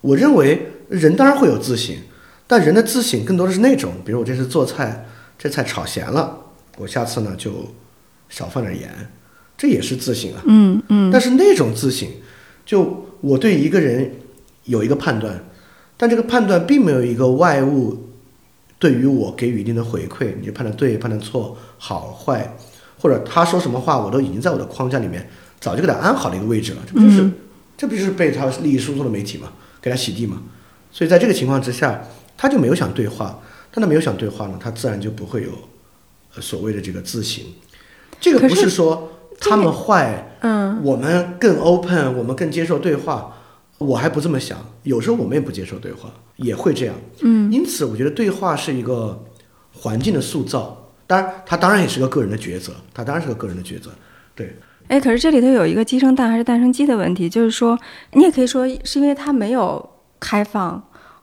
[0.01, 1.95] 我认为人当然会有自省，
[2.49, 5.07] 但人的自省更多的是那种，比如我这次做菜，
[5.39, 6.37] 这菜炒咸了，
[6.79, 7.53] 我下次呢就
[8.29, 8.91] 少放点盐，
[9.63, 10.43] 这也是自省啊。
[10.47, 12.09] 嗯嗯但是那种自省，
[12.67, 14.11] 就我对一个人
[14.65, 15.41] 有一个判断，
[15.97, 18.09] 但这个判断并没有一个外物
[18.81, 22.57] 对于我给予一定的回馈，你就判断对、判断错、好坏，
[22.99, 27.31] 或者他说什么话，我都已经在我的框架里面早就给他安好了一个位置了，这不就是、
[27.77, 30.43] 这不就是被他利益输送的媒体嘛，给他洗地嘛？
[30.91, 32.03] 所以在这个情况之下，
[32.37, 35.51] 他就没有想对话，但他没有想对话呢，他自然就不会有
[36.35, 37.45] 呃所谓的这个自省。
[38.21, 40.29] 这个不是说他们坏。
[40.41, 43.33] 嗯我们更 open，我们更接受对话。
[43.79, 46.95] 我还不这么想，有时候我们也不接受对话，也会这样。
[47.23, 49.25] 嗯，因此我觉得对话是一个
[49.73, 53.91] 环境的塑造，当然，它当然也是个个人的抉择，它当然是个个人的抉择。
[54.35, 54.57] 对，
[54.89, 57.79] 哎，可是这里头有一个鸡生蛋还是蛋生鸡的问题，就是说，
[58.13, 59.91] 你也可以说是因为它没有
[60.21, 60.81] 开放，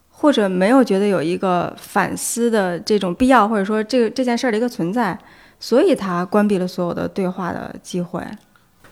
[0.09, 5.17] 或者没有觉得有一个反思的这种必要，或者说这个这件事儿的一个存在，
[5.59, 8.21] 所以他关闭了所有的对话的机会。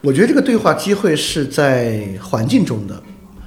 [0.01, 3.01] 我觉得这个对话机会是在环境中的，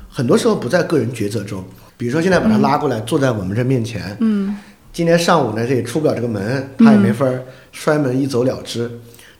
[0.08, 1.64] 很多时候不在个人抉择中。
[1.96, 4.56] 比如说现在把他拉过来，坐在我们这面前，嗯
[4.92, 8.90] 今天上午呢，这也出不了这个门，他也没法儿摔门一走了之。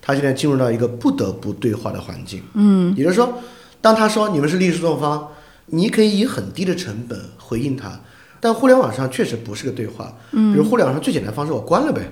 [0.01, 3.41] 他现在进入到一个不得不对话的环境，嗯也就是说，
[3.81, 5.27] 当他说你们是利益诉讼方，
[5.67, 7.99] 你可以以很低的成本回应他。
[8.39, 12.09] 但互联网上确实不是个对话，比如互联网上最简单的方式，我关了呗，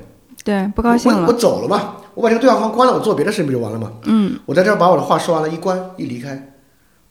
[0.48, 1.32] 对，不高兴了我我。
[1.34, 3.92] 走了嘛，我把这个对话框关了，我做别的事情不就完了吗？
[4.04, 6.54] 嗯我在这儿把我的话说完了，一关一离开，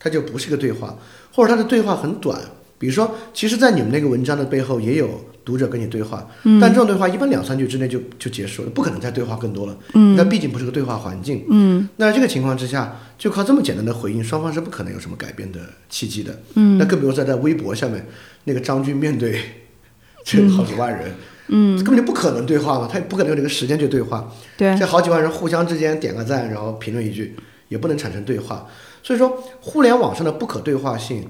[0.00, 0.96] 它就不是个对话，
[1.32, 2.36] 或者它的对话很短。
[2.80, 5.08] 比如说，其实，在你们那个文章的背后也有
[5.44, 9.76] 读者跟你对话，嗯但这种对话一般两三句之内就就结束了，不可能再对话更多了。
[9.94, 11.44] 嗯那毕竟不是个对话环境。
[11.48, 16.36] 嗯那这个情况之下，就靠这么简单的回应，双方是不可能有什么改变的契机的。
[16.54, 18.04] 嗯那更不用说在微博下面，
[18.44, 19.40] 那个张军面对
[20.24, 21.14] 这好几万人，嗯，
[21.48, 24.30] 根本就不可能对话嘛，他也不可能有这个时间去对话。
[24.56, 27.34] 对，这好几万人互相之间点个赞，然后评论一句，
[27.68, 28.66] 也不能产生对话。
[29.02, 31.26] 所以说，互联网上的不可对话性，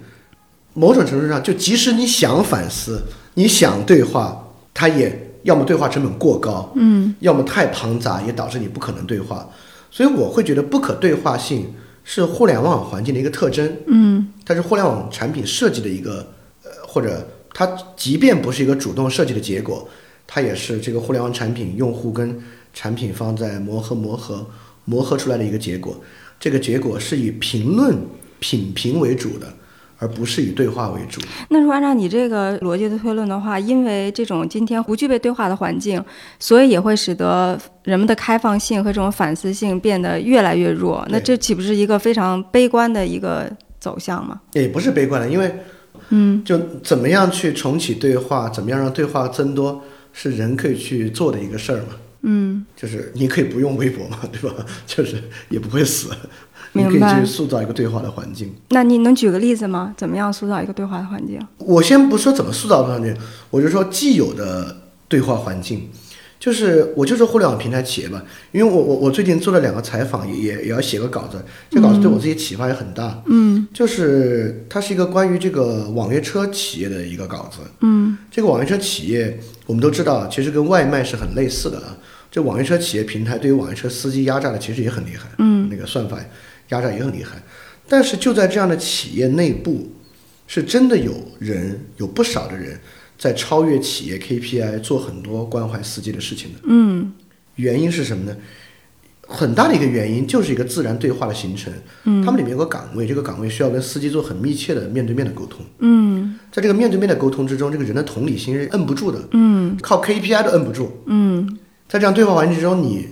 [0.74, 3.02] 某种程度上，就即使你想反思，
[3.34, 9.48] 你想对话，它也要么对话成本过高，嗯要么太庞杂，也导致你不可能对话。
[9.90, 16.26] 所以我会觉得不可对话性是互联网环境的一个特征，嗯它是互联网产品设计的一个，
[16.64, 19.88] 呃，或者它即便不是一个主动设计的结果，
[20.28, 22.38] 它也是这个互联网产品用户跟
[22.74, 24.46] 产品方在磨合、磨合、
[24.84, 25.96] 磨合出来的一个结果。
[26.38, 27.96] 这个结果是以评论、
[28.38, 29.52] 品评为主的，
[29.98, 31.20] 而不是以对话为主。
[31.48, 36.00] 那如果按照你这个逻辑的推论的话，因为这种今天不具备对话的环境，
[36.38, 41.04] 所以也会使得人们的开放性和这种反思性变得越来越弱。
[41.10, 44.40] 那这岂不是一个非常悲观的一个走向吗？
[44.52, 45.52] 也不是悲观的，因为
[46.10, 49.82] 嗯就怎么样去重启对话，怎么样让对话增多，
[50.20, 51.90] 是人可以去做的一个事儿嘛。
[52.22, 54.66] 嗯就是你可以不用微博嘛， 对吧？
[54.84, 56.08] 就是也不会死，
[56.72, 58.52] 你可以明白去塑造一个对话的环境。
[58.70, 59.94] 那你能举个例子吗？
[59.96, 61.38] 怎么样塑造一个对话的环境？
[61.58, 63.16] 我先不说怎么塑造的环境，
[63.50, 64.76] 我就说既有的
[65.06, 65.88] 对话环境，
[66.38, 68.22] 就是我就是互联网平台企业吧，
[68.52, 73.22] 因为我我我最近做了两个采访，也也也要写个稿子，这稿子对我自己启发也很大。
[73.26, 77.62] 嗯就是它是一个关于这个网约车企业的一个稿子。
[77.80, 81.96] 嗯这个网约车企业，我们都知道，其实跟外卖是很类似的啊。
[82.30, 86.18] 这网约车企业平台对于网约车司机压榨的其实也很厉害，嗯，那个算法
[86.68, 87.42] 压榨也很厉害。
[87.88, 89.90] 但是就在这样的企业内部，
[90.46, 92.78] 是真的有人有不少的人
[93.18, 96.60] 在超越企业 KPI 做很多关怀司机的事情的。
[96.64, 97.12] 嗯
[97.56, 98.36] 原因是什么呢？
[99.30, 101.70] 很大的一个原因就是一个自然对话的形成。
[102.04, 105.60] 嗯，他们里面有个岗位，这个岗位需要跟司机做很密切的面对面的沟通。
[105.80, 111.02] 嗯在这个面对面的沟通之中，这个人的同理心是摁不住的，嗯靠 KPI 都摁不住。
[111.06, 113.08] 嗯在这样对话环境之中，你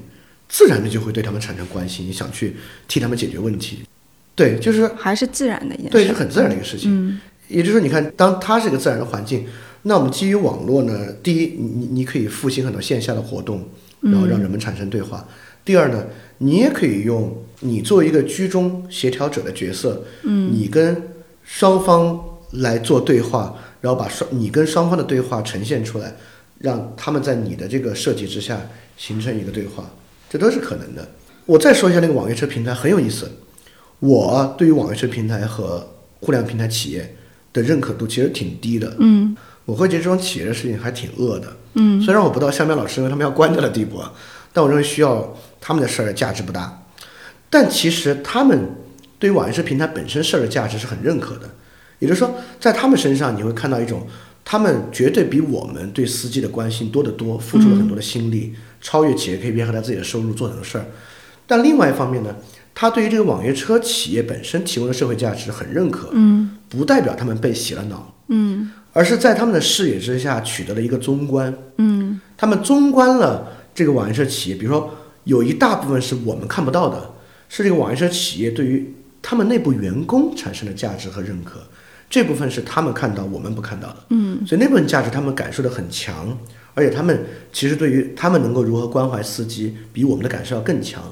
[0.48, 3.80] 自然的就会对他们产生关心，你想去替他们解决问题。
[4.34, 5.90] 对，就是还是自然的一件事。
[5.90, 6.90] 对，是很自然的一个事情。
[6.90, 9.46] 嗯也就是说，你看，当它是一个自然的环境，
[9.88, 13.62] 那我们基于网络呢，第一，你你你可以复兴很多线下的活动，
[14.00, 15.24] 然后让人们产生对话。
[15.64, 16.04] 第二呢，
[16.38, 21.00] 你也可以用你作为一个居中协调者的角色，嗯，你跟
[21.44, 22.20] 双方
[22.50, 26.16] 来做对话，然后把双你跟双方的对话呈现出来，
[26.58, 29.88] 让他们在你的这个设计之下形成一个对话，
[30.28, 31.08] 这都是可能的。
[31.44, 33.30] 我再说一下那个网约车平台很有意思，
[34.00, 37.14] 我对于网约车平台和互联网平台企业
[37.52, 38.96] 的认可度其实挺低的。
[38.98, 41.54] 嗯我会觉得这种企业的事情还挺恶的。
[41.74, 44.10] 嗯虽然我不到香苗老师认为他们要关掉的地步啊，
[44.54, 46.84] 但我认为需要他们的事儿价值不大。
[47.50, 48.58] 但其实他们
[49.18, 51.50] 对于网约车平台本身事儿的价值是很认可的，
[51.98, 54.06] 也就是说，在他们身上你会看到一种，
[54.44, 60.86] 他们绝对比我们对司机的关心多得多，付出了很多的心力，超越企业 KPI 和他自己的收入做很多事儿。
[61.46, 62.34] 但另外一方面呢，
[62.74, 68.14] 他对于这个网约车企业本身提供的社会价值很认可，嗯不代表他们被洗了脑。
[68.28, 71.54] 嗯而是在他们的视野之下取得了一个中观。
[71.76, 74.90] 嗯他们中观了这个网约车企业，比如说
[75.24, 77.10] 有一大部分是我们看不到的，
[77.50, 81.60] 是这个网约车企业对于他们内部员工产生的价值和认可，
[82.08, 83.96] 这部分是他们看到我们不看到的。
[84.08, 86.34] 嗯所以那部分价值他们感受的很强，
[86.72, 91.02] 而且他们其实对于他们能够如何关怀司机，比我们的感受要更强。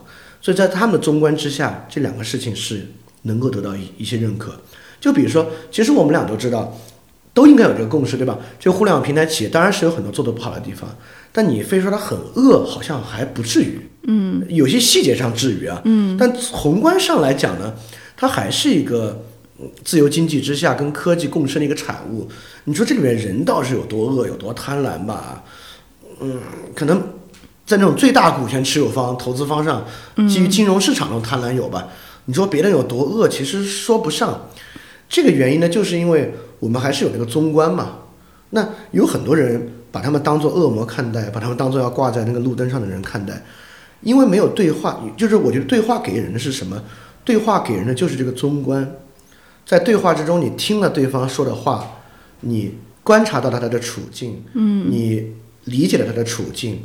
[0.40, 2.86] 所以在他们的中观之下，这两个事情是
[3.22, 4.58] 能够得到一一些认可。
[5.00, 6.74] 就比如说，其实我们俩都知道，
[7.34, 8.38] 都应该有这个共识，对吧？
[8.58, 10.88] 这个互联网平台企业当然是有很多做得不好的地方，
[11.32, 13.80] 但你非说它很恶，好像还不至于。
[14.06, 17.74] 嗯有些细节上至于啊，嗯但宏观上来讲呢，
[18.16, 19.24] 它还是一个
[19.58, 22.28] 嗯自由经济之下跟科技共生的一个产物。
[22.64, 25.42] 你说这里面人倒是有多恶，有多贪婪吧？
[26.20, 26.38] 嗯，
[26.74, 27.00] 可能
[27.66, 29.84] 在那种最大股权持有方、投资方上，
[30.28, 31.88] 基于金融市场的贪婪有吧？
[32.26, 34.48] 你说别人有多恶，其实说不上。
[35.08, 37.98] 这个原因呢，就是因为我们还是有那个中观嘛。
[38.50, 43.42] 那有很多人把他们当做恶魔看待，把他们当做要挂在那个路灯上的人看待，
[44.00, 46.82] 因为没有对话，就是我觉得对话给人的是什么？
[47.22, 48.96] 对话给人的就是这个中观，
[49.66, 52.00] 在对话之中，你听了对方说的话，
[52.40, 56.82] 你观察到了他的处境，嗯你理解了他的处境，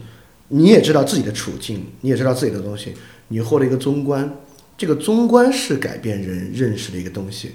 [0.50, 2.94] 你也知道自己的处境，你也知道自己的东西，
[3.30, 4.38] 你获得一个中观，
[4.78, 7.52] 这个中观是改变人认识的一个东西。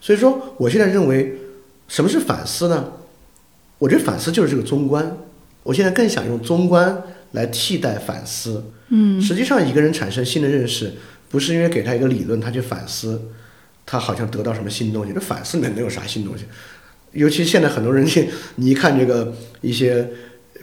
[0.00, 1.36] 所以说，我现在认为，
[1.88, 2.92] 什么是反思呢？
[3.78, 5.16] 我觉得反思就是这个中观。
[5.62, 8.64] 我现在更想用中观来替代反思。
[8.90, 10.92] 嗯实际上，一个人产生新的认识，
[11.28, 13.20] 不是因为给他一个理论，他去反思，
[13.84, 15.12] 他好像得到什么新东西。
[15.12, 16.44] 这反思能能有啥新东西？
[17.12, 18.06] 尤其现在很多人，
[18.56, 20.08] 你一看这个一些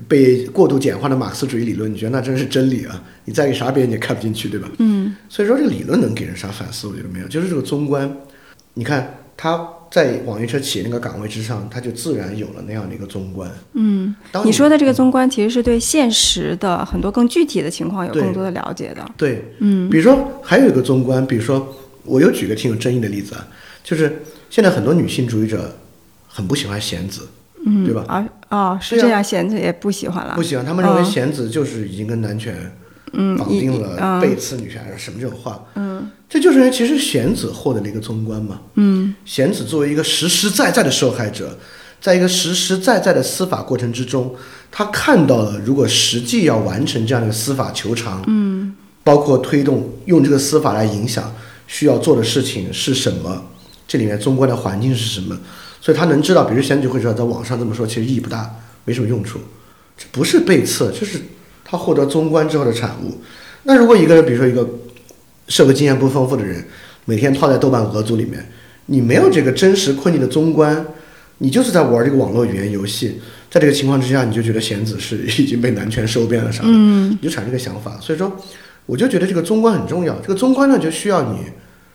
[0.08, 3.04] 被过度简化的马克思主义理论，你觉得那真是真理啊？
[3.26, 4.70] 你再给啥别人也看不进去，对吧？
[4.80, 6.88] 嗯所以说，这个理论能给人啥反思？
[6.88, 8.12] 我觉得没有，就是这个中观。
[8.74, 13.50] 你看他在网约车企业那个岗位之上，他就自然有了那样的一个综观。
[13.74, 19.06] 嗯，当你说的这个综观其实是对现实的很多更具体的情况有更多的了解的。
[19.16, 23.48] 对，嗯比如说还有一个综观，比如说我又举个挺有争议的例子啊，
[23.84, 25.76] 就是现在很多女性主义者
[26.28, 27.28] 很不喜欢贤子，
[27.66, 28.04] 嗯，对吧？
[28.08, 30.36] 啊哦，是这样，贤子也不喜欢了。
[30.36, 32.72] 不喜欢，他们认为嗯贤子就是已经跟男权
[33.16, 34.22] 嗯绑定了，嗯。
[34.22, 36.10] 背刺女权什么这种话，嗯。
[36.28, 38.62] 这就是因为其实贤子获得了一个综观嘛。
[38.76, 39.16] 嗯。
[39.26, 41.58] 贤子作为一个实实在在的受害者，
[42.02, 44.36] 在一个实实在在的司法过程之中，
[44.72, 48.76] 他看到了如果实际要完成这样的一个司法求偿，嗯。
[49.04, 51.32] 包括推动用这个司法来影响
[51.68, 53.46] 需要做的事情是什么，
[53.88, 55.38] 这里面中观的环境是什么，
[55.80, 58.52] 所以他能知道，比如贤子会知道，在网上这么说其实意义不大，
[58.84, 59.38] 没什么用处，
[59.96, 61.22] 这不是背刺，就是
[61.66, 63.18] 他获得综观之后的产物。
[63.64, 64.66] 那如果一个人，比如说一个
[65.48, 66.64] 社会经验不丰富的人，
[67.06, 68.48] 每天泡在豆瓣俄组里面，
[68.86, 70.86] 你没有这个真实困境的综观，
[71.40, 77.98] 你就是在玩这个网络语言游戏，在这个情况之下，你就觉得贤子是已经被男权收编了啥的，嗯你就产生这个想法。
[78.00, 78.32] 所以说，
[78.86, 80.16] 我就觉得这个综观很重要。
[80.22, 81.40] 这个综观呢，就需要你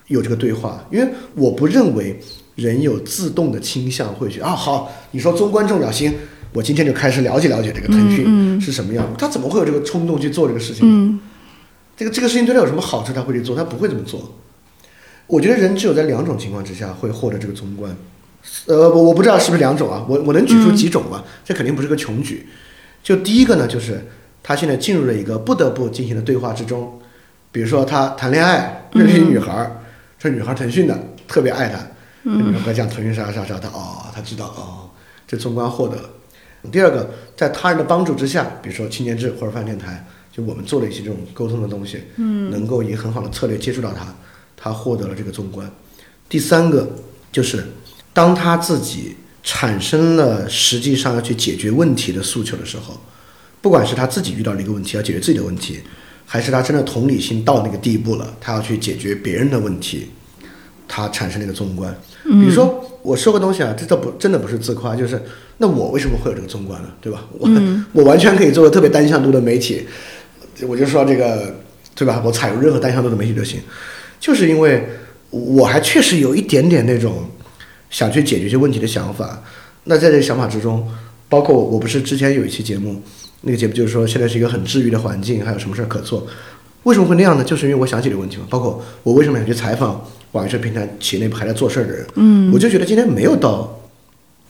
[0.07, 2.19] 有这个对话，因为我不认为
[2.55, 6.13] 人有自动的倾向会去啊，好，你说综观重要，行，
[6.53, 10.81] 我今天就开始了解了解这个腾讯嗯嗯是什么样，他怎么会有这个冲动去做这个事情？
[10.85, 11.19] 嗯
[11.97, 14.33] 这个这个事情对他有什么好处，他会去做，他不会这么做。
[15.27, 17.95] 我觉得人只有在两种情况之下会获得这个综观，
[18.65, 22.47] 呃，我我不知道是不是两种啊，我我能举出几种吧，这肯定不是个穷举。
[23.03, 24.03] 就第一个呢，就是
[24.41, 26.99] 他现在进入了一个不得不进行的对话之中，
[27.51, 29.71] 比如说他谈恋爱认识一女孩儿，
[30.17, 30.97] 这女孩儿腾讯的，
[31.27, 31.77] 特别爱他，
[32.23, 34.89] 这女孩儿跟他讲腾讯啥啥啥，的哦，他知道哦，
[35.27, 36.09] 这中观获得了。
[36.69, 44.13] 第二个，在他人的帮助之下，比如说青年志或者饭电台，就我们做了一些这种沟通的东西，嗯，能够以很好的策略接触到他，
[44.55, 45.69] 他获得了这个纵观。
[46.29, 46.87] 第三个
[47.31, 47.65] 就是，
[48.13, 52.99] 当他自己产生了实际上要去解决问题的诉求的时候，
[53.59, 55.79] 不管是他自己遇到了一个问题要解决自己的问题，
[56.25, 60.09] 还是他真的同理心到那个地步了，他要去解决别人的问题，
[60.87, 61.93] 他产生了一个纵观。
[62.39, 65.21] 比如说我说个东西啊，这这不真的不是自夸，就是
[65.57, 66.89] 那我为什么会有这个纵观呢？
[67.01, 67.25] 对吧？
[67.37, 67.49] 我、
[67.93, 69.85] 我完全可以做个特别单向度的媒体，
[70.67, 71.53] 我就说这个
[71.93, 72.21] 对吧？
[72.23, 73.59] 我采用任何单向度的媒体就行，
[74.19, 74.87] 就是因为
[75.29, 77.25] 我还确实有一点点那种
[77.89, 79.41] 想去解决一些问题的想法。
[79.83, 80.87] 那在这个想法之中，
[81.27, 83.01] 包括我不是之前有一期节目，
[83.41, 86.25] 那个节目就是说现在是一个很治愈的环境，还有什么事儿可做？
[86.83, 87.43] 为什么会那样呢？
[87.43, 88.43] 就是因为我想解决问题嘛。
[88.49, 93.69] 包括我为什么想去采访网约车平台企业内部还在做事儿的人，嗯，我就觉得今天没有到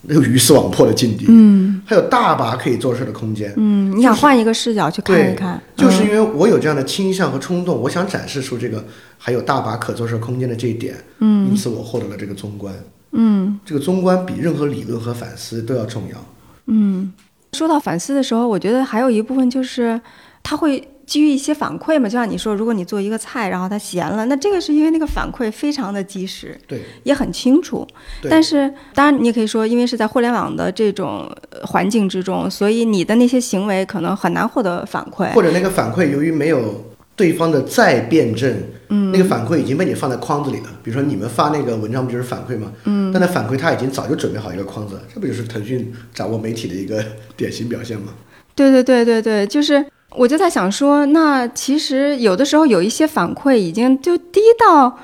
[0.02, 8.84] 那个鱼死网破的境地，嗯，还有大把可以做事的空间，嗯，你想换一个视角去看一看，就是因为我有这样的倾向和冲动，我想展示出这个
[9.18, 12.74] 还有大把可做事空间的这一点，嗯，因此我获得了这个中观，
[13.12, 13.60] 嗯。
[13.64, 16.26] 这个中观比任何理论和反思都要重要。
[16.66, 17.12] 嗯。
[17.52, 20.00] 说到反思的时候，我觉得还有一部分就是
[20.42, 27.86] 他会基于一些反馈嘛，就像你说，如果你做一个菜，然后它咸了，那这个是因为那个反馈非常的及时，对，也很清楚。
[28.30, 35.30] 但是当然，你也可以说，因为是在互联网的这种呃环境之中，所以你的那些行为可能很难获得反馈。
[35.34, 36.82] 或者那个反馈由于没有
[37.14, 38.50] 对方的再辩证，
[38.88, 40.70] 嗯，那个反馈已经被你放在框子里了。
[40.82, 42.72] 比如说你们发那个文章不就是反馈吗？
[42.84, 47.04] 嗯，但那反馈他已经早就准备好一个框子了，这不就是腾讯掌握媒体的一个
[47.36, 48.14] 典型表现吗？
[48.54, 49.84] 对对对对对，就是
[50.16, 54.98] 我就在想说，那其实有的时候有一些反馈已经就低到，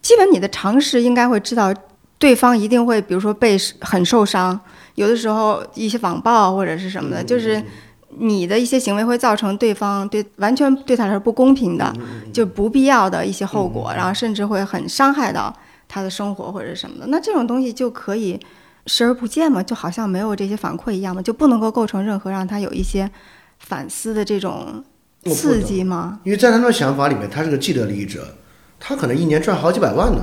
[0.00, 1.72] 基本你的常识应该会知道，
[2.18, 4.58] 对方一定会比如说被很受伤，
[4.94, 7.62] 有的时候一些网暴或者是什么的，就是
[8.18, 11.92] 你的一些行为会造成对方对完全对他来说不公平的，
[12.32, 15.54] 就不必要的一些后果，然后甚至会很伤害到
[15.88, 18.40] 他的生活或者什么的，那这种东西就可以。
[18.88, 23.10] 视而不见嘛，就好像没有这些反馈一样嘛，就不能够构成任何让他有一些
[23.58, 24.84] 反思的这种
[25.24, 26.20] 刺激吗？
[26.24, 28.26] 因为在他那想法里面，他是个既得利益者，
[28.78, 30.20] 他可能一年赚好几百万呢，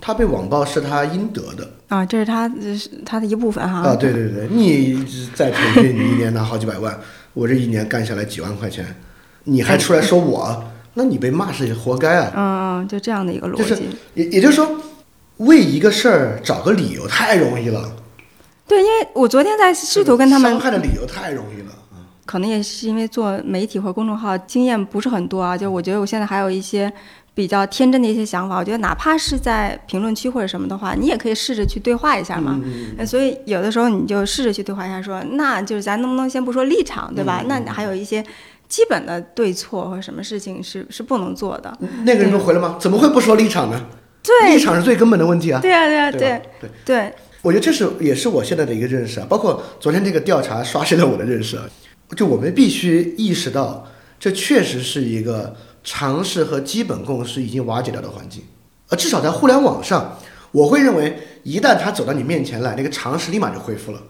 [0.00, 3.80] 他被网暴是他应得的啊，这是他这是他的一部分哈。
[3.80, 3.94] 啊！
[3.94, 5.04] 对对对，你
[5.34, 6.98] 在腾讯，你一年拿好几百万，
[7.34, 8.96] 我这一年干下来几万块钱，
[9.44, 12.32] 你还出来说我，那你被骂是活该啊！
[12.34, 13.88] 嗯嗯，就这样的一个逻就是辑。
[14.14, 14.80] 也也就是说，
[15.36, 17.92] 为一个事儿找个理由太容易了，
[18.66, 21.72] 对，因为我昨天在试图跟他们伤害的理由太容易了。
[22.24, 26.92] 可能也是因为做媒体或公众号经验不是很多啊，就我觉得我现在还有一些
[27.34, 28.56] 比较天真的一些想法。
[28.56, 32.60] 我觉得哪怕是在评论区或者什么的话，你也可以试着去对话一下嘛。
[32.62, 37.44] 嗯所以有的时候你就试着去对话一下说，那就是咱能不能先不说立场，对吧？
[37.48, 38.24] 那还有一些
[38.68, 41.76] 基本的对错或者什么事情是是不能做的。
[42.04, 42.76] 那个人就回了吗？
[42.80, 43.84] 怎么会不说立场呢？
[44.22, 45.60] 对立场是最根本的问题啊。
[45.60, 51.64] 对啊，对啊，对对对，对，我觉得这是也是我现在的一个认识啊，包括昨天这个调查刷新了我的认识啊。
[52.16, 53.86] 就我们必须意识到，
[54.18, 58.42] 这确实是一个常识和基本共识已经瓦解掉的环境。
[58.88, 60.18] 呃，至少在互联网上，
[60.50, 64.02] 我会认为，一旦他走到你面前来，那个常识立马就恢复了。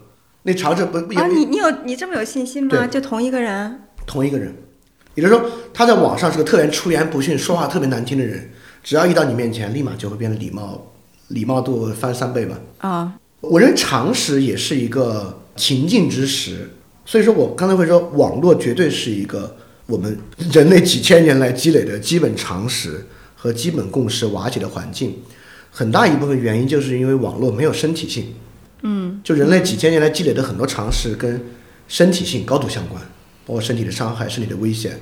[0.43, 2.85] 那常识不啊，你你有你这么有信心吗？
[2.85, 4.53] 就同一个人，同一个人，
[5.15, 8.51] 也就是说，他在网上是个特别出言不逊、说话特别难听的人，
[8.83, 10.85] 只要一到你面前，立马就会变得礼貌，
[11.29, 12.59] 礼貌度翻三倍吧。
[12.79, 16.69] 啊，我认为常识也是一个情境之识，
[17.05, 20.17] 所以说我刚才会说，网络绝对是一个我们
[20.51, 25.17] 人类几千年来积累的基本常识和基本共识瓦解的环境。
[25.69, 28.33] 很大一部分原因就是因为网络没有身体性，
[28.83, 31.43] 嗯，就人类几千年来积累的很多常识跟
[31.87, 33.01] 身体性高度相关，
[33.45, 34.99] 包括身体的伤害、身体的危险，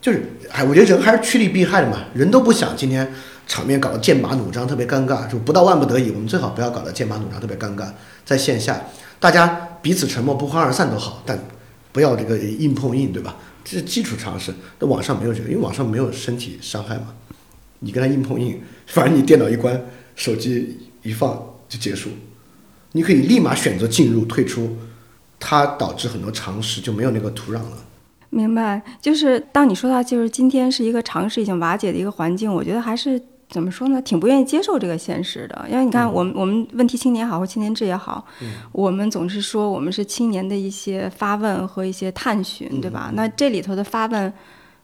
[0.00, 3.12] 就是哎，我觉得人还是趋利避害的嘛，人都不想今天
[3.46, 7.86] 场面搞得剑拔弩张，特别尴尬，就不到万不得已，我们最好不要搞得剑拔弩张，特别尴尬。
[8.24, 8.82] 在线下，
[9.20, 11.38] 大家彼此沉默不欢而散都好，但
[11.92, 13.36] 不要这个硬碰硬，对吧？
[13.62, 14.50] 这是基础常识。
[14.78, 17.08] 那网上没有这个，因为网上没有身体伤害嘛，
[17.80, 19.78] 你跟他硬碰硬，反正你电脑一关，
[20.16, 21.36] 手机一放
[21.68, 22.08] 就结束，
[22.92, 24.74] 你可以立马选择进入、退出，
[25.38, 27.84] 它导致很多常识就没有那个土壤了。
[28.30, 28.82] 明白。
[29.02, 33.20] 就是当你说到就是今天是一个常识已经瓦解的一个环境，我觉得还是
[33.54, 34.02] 怎么说呢？
[34.02, 38.26] 挺不愿意接受这个现实的，因为你看，我们我们问题青年好或青年志也好，
[38.72, 43.12] 我们总是说我们是青年的一些发问和一些探寻，对吧？
[43.14, 44.32] 那这里头的发问，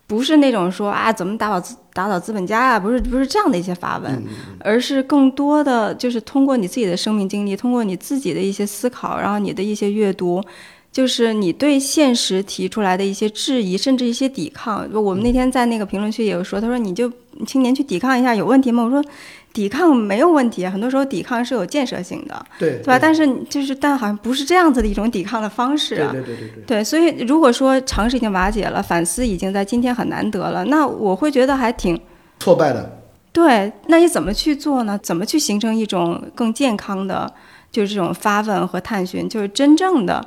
[0.06, 4.22] 不是那种说啊怎么打倒打倒资本家呀，不是不是这样的一些发问，
[4.60, 10.40] 而是更多的就是通过你自己的生命经历，通过你自己的一些思考，然后你的一些阅读。
[10.92, 14.88] 就是你对现实提出来的一些质疑，甚至一些抵抗。
[14.92, 17.10] 我们那天在那个评论区也有说，他说你就
[17.46, 18.82] 青年去抵抗一下有问题吗？
[18.82, 19.02] 我说
[19.52, 22.98] 抵抗没有问题，很多时候抵抗是有建设性的，对对吧？
[22.98, 26.10] 但是就是但好像不是这样子的一种抵抗的方式啊。
[26.10, 26.64] 对对对对对。
[26.66, 32.00] 对，所以如果说常识已经瓦解了，反思已经在今天很难得了，那我会觉得还挺
[32.40, 32.98] 挫败的。
[33.32, 34.98] 对，那你怎么去做呢？
[35.00, 37.32] 怎么去形成一种更健康的，
[37.70, 40.26] 就是这种发问和探寻，就是真正的。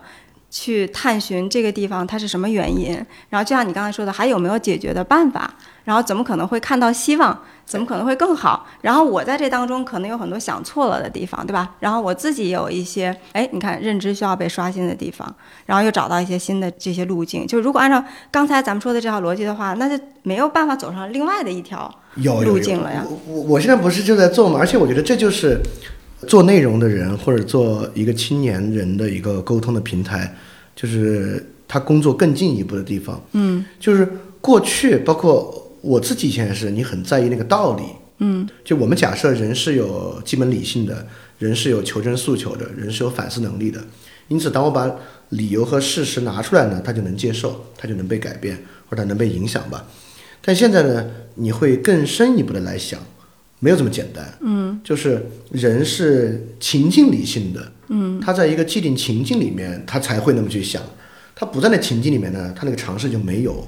[0.54, 2.93] 去探寻这个地方它是什么原因，
[3.30, 5.51] 然后就像你刚才说的，还有没有解决的办法？
[5.84, 7.36] 然后怎么可能会看到希望？
[7.66, 8.68] 怎么可能会更好？
[8.82, 11.74] 然后我在这当中可能有很多想错了的地方，对吧？
[11.80, 15.28] 然后我自己也有一些，哎，你看认知需要被刷新的地方，
[15.66, 17.47] 然后又找到一些新的这些路径。
[17.47, 21.91] 就如果按照刚才咱们说的这套逻辑的话，那就没有办法走上另外的一条
[22.45, 23.04] 路径了呀。
[23.10, 24.60] 我我我现在不是就在做吗？
[24.60, 25.60] 而且我觉得这就是。
[26.24, 30.36] 做内容的人，或者做一个青年人的一个沟通的平台，
[30.76, 33.24] 就是他工作更进一步的地方。
[33.34, 34.07] 嗯，就是
[34.41, 37.84] 过去，包括我自己以前也是，你很在意那个道理。
[38.19, 41.05] 嗯，就我们假设人是有基本理性的，
[41.39, 43.80] 人是有求真诉求的，人是有反思能力的。
[44.28, 44.89] 因此，当我把
[45.30, 48.57] 理由和事实拿出来呢，他就能接受，他就能被改变，
[48.89, 49.86] 或者能被影响吧。
[50.41, 51.05] 但现在呢，
[51.36, 52.99] 你会更深一步的来想。
[53.64, 60.82] 没有这么简单，嗯，就是人是情境理性的，嗯，他在一个既定情境里面，他才会那么去想，
[61.34, 63.66] 他不在那情境里面呢，他那个尝试就没有。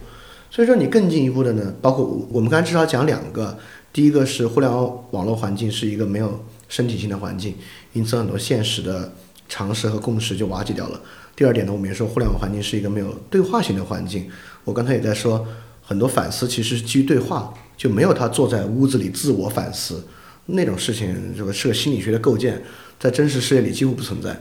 [0.52, 3.58] 所以说，你更进一步的呢，包括我们刚才至少讲两个，
[3.94, 7.56] 第一个是互联网网络环境是一个没有身体性的环境，
[7.94, 9.14] 因此很多现实的
[9.48, 11.00] 常识和共识就瓦解掉了。
[11.38, 14.30] 第二点呢，我们也说互联网环境是一个没有对话性的环境，
[14.66, 15.48] 我刚才也在说，
[15.82, 17.54] 很多反思其实是基于对话。
[17.78, 20.04] 就没有他坐在屋子里自我反思
[20.46, 22.62] 那种事情，这个是个心理学的构建，
[23.00, 24.36] 在真实世界里几乎不存在。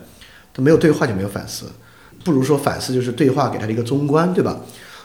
[0.53, 1.67] 他没有对话就没有反思，
[2.23, 4.61] 不如说反思就是对话给他的一个中观，对吧？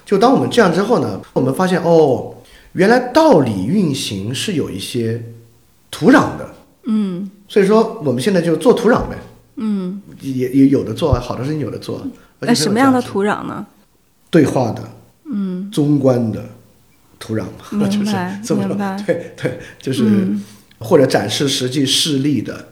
[0.05, 2.35] 就当我们这样之后呢，我们发现哦，
[2.73, 5.23] 原来道理运行是有一些
[5.89, 6.49] 土壤的，
[6.85, 9.17] 嗯，所以说我们现在就做土壤呗，
[9.55, 12.05] 嗯，也也有的做好的事情有的做，
[12.39, 13.65] 那什么样的土壤呢？
[14.29, 14.83] 对话的，
[15.31, 16.43] 嗯，中观的。
[17.19, 20.27] 土壤嘛， 就是这么说，对对，就是
[20.79, 22.69] 或者展示实际事例的，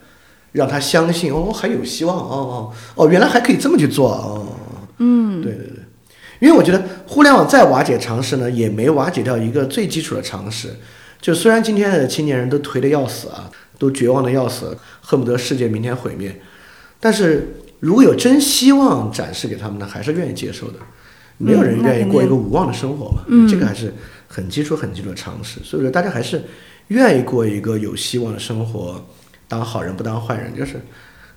[0.54, 4.56] 让他相信哦，还有希望哦哦哦，原来还可以这么去做哦，
[5.00, 5.84] 嗯，对对对，
[6.40, 10.70] 因为我觉得互联网再瓦解常识呢，也没瓦解掉一个最基础的常识，
[11.20, 16.40] 就虽然今天的青年人都颓得要死啊，都绝望的要死，恨不得世界明天毁灭，
[17.02, 20.80] 但是如果有真希望展示给他们呢，还是愿意接受的，
[21.38, 23.94] 没有人愿意过一个无望的生活嘛，这个还是。
[24.28, 26.44] 很基础、很基础的常识，所以说大家还是
[26.90, 29.04] 愿意过一个有希望的生活，
[29.48, 30.80] 当好人不当坏人，就是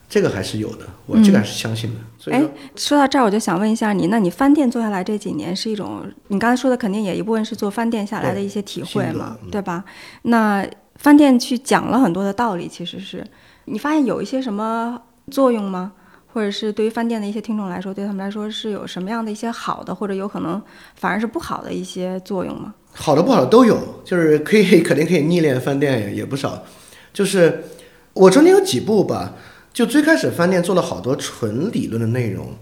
[0.09, 2.01] 这个还是有的，我这个还是相信的。
[2.19, 9.85] 所以说，说到这儿，我就想问一下你，那你饭店做下来这几年是一种，你刚才说的肯定也一部分是做饭店下来的一些体会嘛，对吧？
[10.23, 10.67] 那
[10.97, 13.25] 饭店去讲了很多的道理，其实是
[13.67, 15.93] 你发现有一些什么作用吗？
[16.33, 20.61] 或者是对于饭店的一些听众来说，对他们来说是有什么样的一些好的，或者有可能
[20.95, 22.75] 反而是不好的一些作用吗？
[22.93, 26.65] 好的不好的都有，就是可以 肯定可以逆练饭店也不少。
[27.13, 27.65] 就是
[28.13, 29.35] 我中间有几步吧，
[29.73, 32.55] 就最开始饭店做了好多纯理论的内容，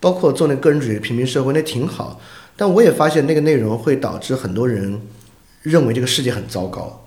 [0.00, 2.20] 包括做那个人主义平民社会那挺好，
[2.56, 5.00] 但我也发现那个内容会导致很多人
[5.62, 7.04] 认为这个世界很糟糕，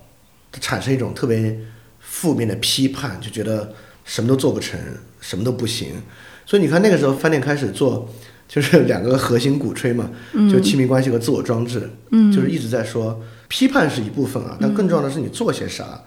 [0.52, 1.58] 产生一种特别
[1.98, 3.74] 负面的批判，就觉得
[4.06, 4.80] 什么都做不成，
[5.20, 6.00] 什么都不行。
[6.46, 8.08] 所以你看那个时候饭店开始做。
[8.48, 10.08] 就是两个核心鼓吹嘛，
[10.48, 11.90] 就亲密关系和自我装置，
[12.32, 16.00] 就是一直在说批判是一部分啊，但更重要的是你做些啥，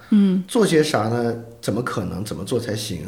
[0.48, 1.36] 做些啥呢？
[1.60, 2.24] 怎么可能？
[2.24, 3.02] 怎么做才行？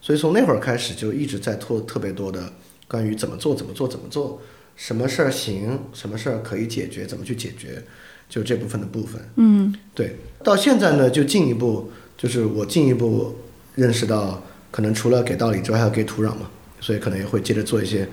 [0.00, 2.40] 所以从那会儿开始就一直在做特别多的
[2.86, 4.40] 关于怎么做、怎么做、怎么做，
[4.76, 7.82] 什么事儿行，什么事儿可以解决，怎么去解决，
[8.28, 9.20] 就这部分的部分。
[9.34, 10.14] 嗯，对。
[10.44, 13.34] 到现在呢，就进一步就是我进一步
[13.76, 16.50] 认识到，可能除了给道理之外，还要给土壤嘛，
[16.80, 18.08] 所以可能也会接着做一些。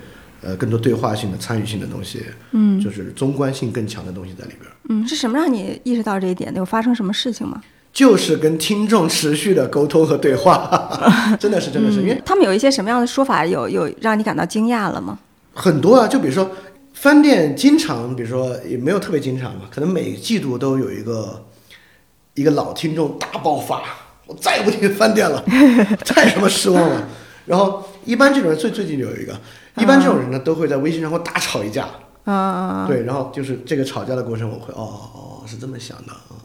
[0.46, 4.70] 呃，更多对话性的、参与性的东西，嗯，就是中观性更强的东西在里边。
[4.90, 6.58] 嗯，是什么让你意识到这一点的？
[6.60, 7.62] 有发生什么事情吗？
[7.94, 11.00] 就是跟听众持续的沟通和对话，
[11.40, 15.18] 真的是，真的是，因为他们有一些什么样的说法，有有让你感到惊讶了吗？
[15.54, 16.52] 很多啊，就比如说
[16.94, 21.42] 饭店经常，比如说也没有特别经常嘛，可能每季度都有一个
[22.34, 23.82] 一个老听众大爆发，
[24.26, 25.44] 我再也不听饭店了，
[26.06, 27.08] 太什么失望了。
[27.46, 29.38] 然后一般这种人最最近有一个，
[29.78, 31.88] 一般这种人呢都会在微信上会大吵一架，
[32.26, 36.40] 嗯，对，然后就是这个吵架的过程，我会哦哦哦是这么想的啊，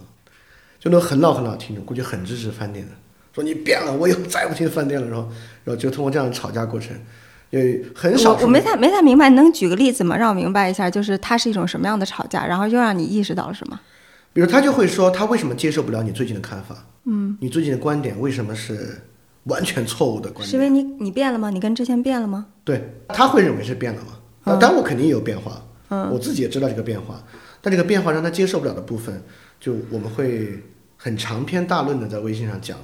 [0.80, 2.92] 就那种很老很老的听众，估计很支持饭店的，
[3.32, 5.28] 说你变了，我以后再也不听饭店了，然后
[5.62, 6.96] 然后就通过这样的吵架过程，
[7.50, 7.60] 有
[7.94, 10.16] 很少我我没太没太明白，你能举个例子吗？
[10.16, 13.78] 让我明白一下，就是它是一种什么样的吵架，然后又让你意识到了什么？
[14.32, 16.76] 比如他就会说他为什么接受不了你最近的看法，
[17.08, 19.00] 嗯，你最近的观点为什么是
[19.44, 20.50] 完全错误的观点？
[20.50, 21.48] 是因为你你变了吗？
[21.48, 22.46] 你跟之前变了吗？
[22.64, 24.52] 对，他会认为是变了嘛？
[24.52, 27.24] 啊，但我肯定也有变化，嗯，我自己也知道这个变化，
[27.62, 29.22] 但这个变化让他接受不了的部分，
[29.58, 30.62] 就我们会
[30.96, 32.76] 很长篇大论的在微信上讲，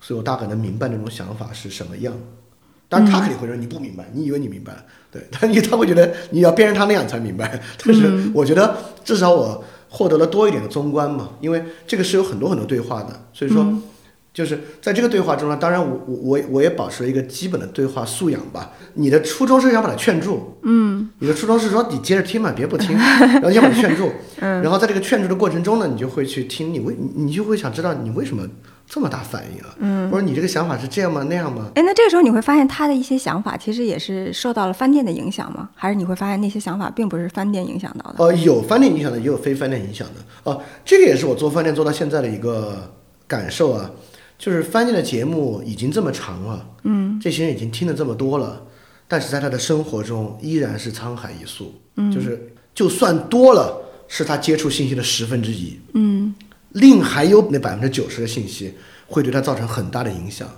[0.00, 2.14] 所以我大概能明白那种想法是什么样。
[2.88, 7.60] 当然，他肯定会说你不明白，你以为你明白了，对，他你他会觉得你要变成他那样才明白。
[7.84, 9.64] 但是我觉得至少我
[9.94, 13.64] 获得了多一点的综观嘛，因为这个是有很多很多对话的，所以说。
[14.34, 18.72] 就是在这个对话中呢，当然我我我我也保持了一个基本的对话素养吧。
[18.94, 28.44] 你的初衷是想把他劝住，嗯，你的初衷是说你接着听嘛，别不听， 然后你想把他劝住，嗯，然后在这个劝住的过程中呢，你就会去听，你为你就会想知道你为什么
[28.86, 31.70] 这么大反应啊，嗯，我说你这个想法是这样吗那样吗？
[31.74, 35.70] 哎，那这个时候你会发现他的一些想法其实也是受到了饭店的影响吗？
[35.74, 38.24] 还是你会发现那些想法并不是饭店影响到的？
[38.24, 40.14] 呃，有饭店影响的，也有非饭店影响的。
[40.44, 42.92] 哦，这个也是我做饭店做到现在的一个
[43.26, 43.90] 感受啊。
[44.36, 48.60] 就是饭店的节目已经这么长了，嗯，这些人已经听了这么多了，
[49.06, 56.34] 但是在他的生活中依然是沧海一粟，嗯，就是就算多了，是他接触信息的十分之一，嗯，
[56.74, 58.72] 另还有那百分之九十的信息
[59.06, 60.48] 会对他造成很大的影响，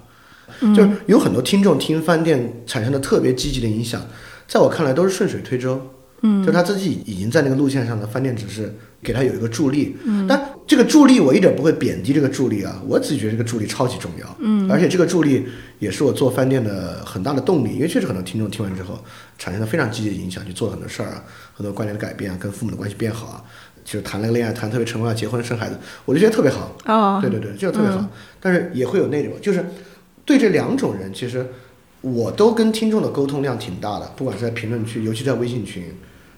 [0.74, 4.04] 就是有很多听众听饭店产生的特别积极的影响，
[4.46, 5.80] 在我看来都是顺水推舟，
[6.22, 10.50] 嗯，就他自己已经在那个路线上的饭店只是给他有一个助力，嗯，但。
[10.66, 15.46] 这个助力我一点不会贬低这个助力啊，我自己觉得这个助力超级重要，嗯，而且这个助力
[15.78, 18.98] 也是我做饭店的很大的动力，因为确实很多听众听完之后
[19.38, 21.22] 产生了非常积极的影响，去做很多事儿啊，
[21.54, 23.44] 很多观念的改变啊，跟父母的关系变好啊，
[23.86, 28.04] 就是谈了个恋爱谈特别成功要，结婚生孩子，我就觉得特别好，哦，对对对，这个特别好，
[28.38, 29.64] 但是也会有那种，就是
[30.24, 31.46] 对这两种人，其实
[32.00, 35.84] 我都跟听众的沟通量挺大的，不管是在评论区，尤其在微信群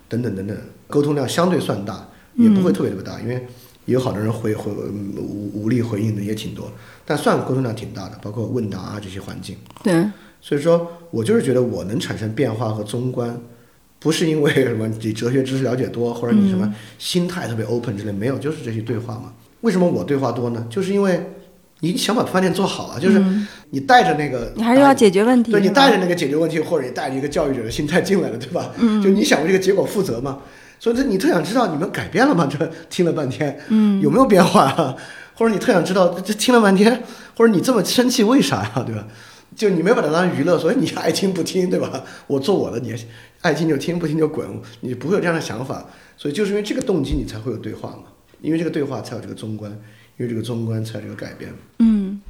[0.09, 3.45] 等等等等，沟通量相对算大，也不会特别特别大，因为。
[3.89, 6.71] 有好多人回回无无力回应的也挺多，
[7.07, 9.57] 但算沟通量挺大的，包括问答啊这些环境。
[9.83, 10.05] 对，
[10.43, 13.35] 所以说我就是觉得我能产生变化和综观，
[13.99, 19.33] 不是因为什么你哲学知识了解多，或者你什么心态特别 open 之类，没有，就是这些对话嘛。
[19.63, 20.67] 为什么我对话多呢？
[20.71, 21.21] 就是因为
[21.81, 23.21] 你想把饭店做好啊，就是
[23.71, 28.71] 你带着那个，你还是要解决问题，对你带着那个解决问题，或者你带着一个教育者的心态进来了，对吧？
[28.79, 30.39] 嗯，就你想为这个结果负责嘛。
[30.81, 32.49] 所以这你特想知道你们改变了吗？
[32.49, 34.95] 这听了半天，嗯，有没有变化啊？
[35.35, 37.03] 或者你特想知道这听了半天，
[37.37, 38.85] 或者你这么生气为啥呀？
[38.87, 39.05] 对吧？
[39.57, 42.05] 就你没把它当娱乐，所以你爱听不听，对吧？
[42.29, 42.95] 我做我的，你
[43.43, 44.47] 爱听就听，不听就滚，
[44.81, 45.85] 你不会有这样的想法。
[46.17, 48.05] 所以就是因为这个动机，你才会有对话嘛。
[48.41, 49.71] 因为这个对话才有这个中观，
[50.17, 51.53] 因为这个中观才有这个改变。
[51.79, 52.21] 嗯。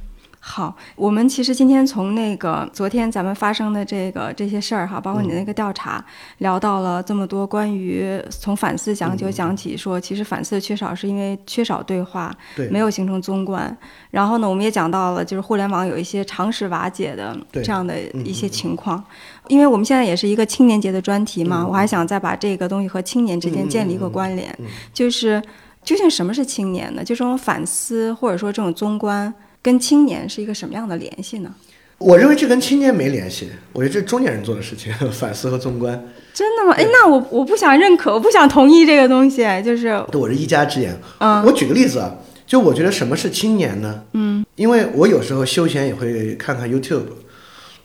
[0.41, 6.03] 好，我们其实今天从那个昨天咱们发生的这个这些事儿哈，包括你那个调查，
[6.37, 13.77] 聊到了这么多关于从反思讲就讲起，说其实反思的缺少是因为缺少对话，对，没有形成综观。
[14.11, 19.03] 然后呢，我们也讲到了就是互联网有一些常识瓦解的这样的一些情况。
[19.49, 24.57] 因为我们现在也是一个青年节的专题嘛，我还想再把这个东西和青年之间建立一个关联，
[24.93, 25.41] 就是
[25.83, 27.03] 究竟什么是青年呢？
[27.03, 29.33] 就这种反思或者说这种综观。
[29.61, 31.53] 跟青年是一个什么样的联系呢？
[31.97, 36.01] 我认为这跟青年没联系，我觉得这是中年人做的事情，反思和纵观。
[36.33, 36.73] 真的吗？
[36.77, 40.01] 哎，那我我不想认可，我不想同意这个东西，就是。
[40.09, 40.97] 对，我是一家之言。
[41.17, 41.43] 嗯。
[41.43, 42.15] 我举个例子啊，
[42.47, 44.01] 就我觉得什么是青年呢？
[44.13, 44.45] 嗯。
[44.55, 46.71] 因为我有时候休闲也会看看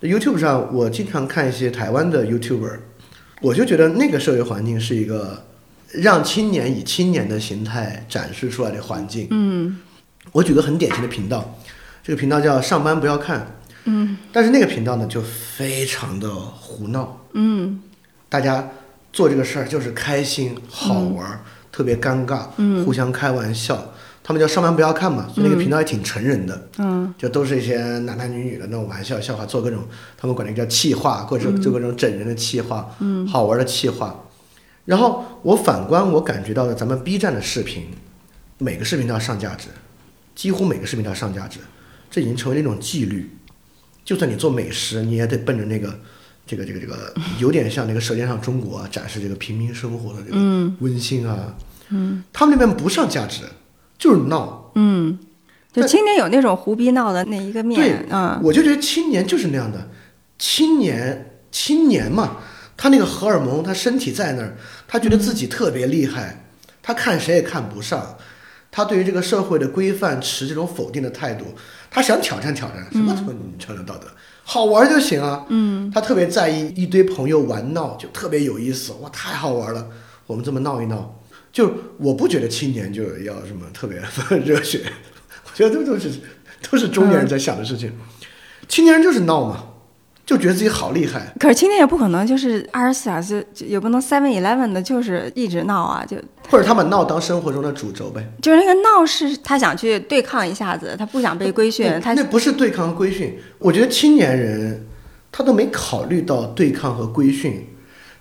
[0.04, 2.78] YouTube，YouTube 上我经常看一些台湾的 YouTuber，
[3.40, 5.44] 我就觉得那个社会环境是一个
[5.92, 9.28] 让青年以青年的形态展示出来的环境。
[9.30, 9.78] 嗯。
[10.32, 11.58] 我举个很典型的频道，
[12.02, 17.78] 这个频道叫“上班不要看”，嗯，但是那个频道呢就非常的胡闹，嗯，
[18.30, 18.66] 大家
[19.12, 21.38] 做这个事儿就是开心好玩，
[21.70, 23.92] 特别尴尬，嗯，互相开玩笑，
[24.26, 34.24] 他们叫“上班不要看”嘛，所以那个频道还挺成人的，嗯，就都是一些男男女女的那种玩笑笑话，做各种他们管那个叫气话，或者做各种整人的气话，嗯，好玩的气话。
[34.86, 37.88] 然后我反观我感觉到的咱们 B 站的视频，
[38.58, 39.68] 每个视频都要上价值。
[40.34, 41.60] 几乎每个视频都要上价值，
[42.10, 43.30] 这已经成为了一种纪律。
[44.04, 45.96] 就算你做美食，你也得奔着那个，
[46.44, 50.36] 这个这个这个，有点像那个《舌尖上中国》展示这个平民生活的这个
[50.80, 51.54] 温馨啊。
[51.90, 52.24] 嗯。
[52.32, 53.42] 他们那边不上价值，
[54.04, 54.70] 就是闹。
[54.74, 55.18] 嗯。
[55.72, 59.88] 就青年有那种胡逼闹的那一个对面，嗯，我就觉得青年就是那样的，
[60.38, 62.36] 青年青年嘛，
[62.76, 66.44] 他那个荷尔蒙，他身体在那儿，他觉得自己特别厉害，
[66.80, 68.16] 他看谁也看不上，
[68.70, 71.46] 他对于这个社会的规范持这种否定的态度，
[71.90, 74.06] 他想挑战挑战，什么什么你挑战道德，
[74.44, 79.88] 好玩就行啊，嗯，他特别在意一堆朋友玩闹，就特别有意思，哇，太好玩了，
[80.28, 81.20] 我们这么闹一闹，
[81.54, 84.02] 就我不觉得青年就要什么特别
[84.44, 84.82] 热血，
[85.44, 86.10] 我觉得都都是
[86.68, 87.92] 都是中年人在想的事情。
[88.68, 89.64] 青年人就是闹嘛，
[90.26, 91.32] 就觉得自己好厉害。
[91.38, 96.16] 可是青年也不可能就是二十四小时，就也不能 Seven Eleven 的，就是一直闹啊，就
[96.48, 98.26] 或者他把闹当生活中的主轴呗。
[98.42, 104.84] 就是那个闹是他想去对抗一下子，他不想被规训，那他那不是对抗和规训，我觉得青年人
[105.30, 107.64] 他都没考虑到对抗和规训，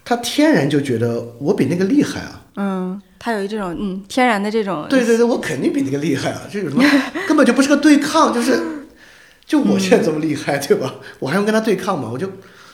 [0.06, 2.42] 他天然就觉得我比那个厉害啊。
[2.56, 6.41] 嗯，他有这种嗯天然的这种对对对，我肯定比那个厉害啊！
[6.51, 6.84] 这有什么？
[7.28, 8.60] 根本就不是个对抗，就是
[9.45, 10.95] 就我现在这么厉害， 对吧？
[11.20, 12.10] 我还用跟他对抗吗？
[12.12, 12.30] 我就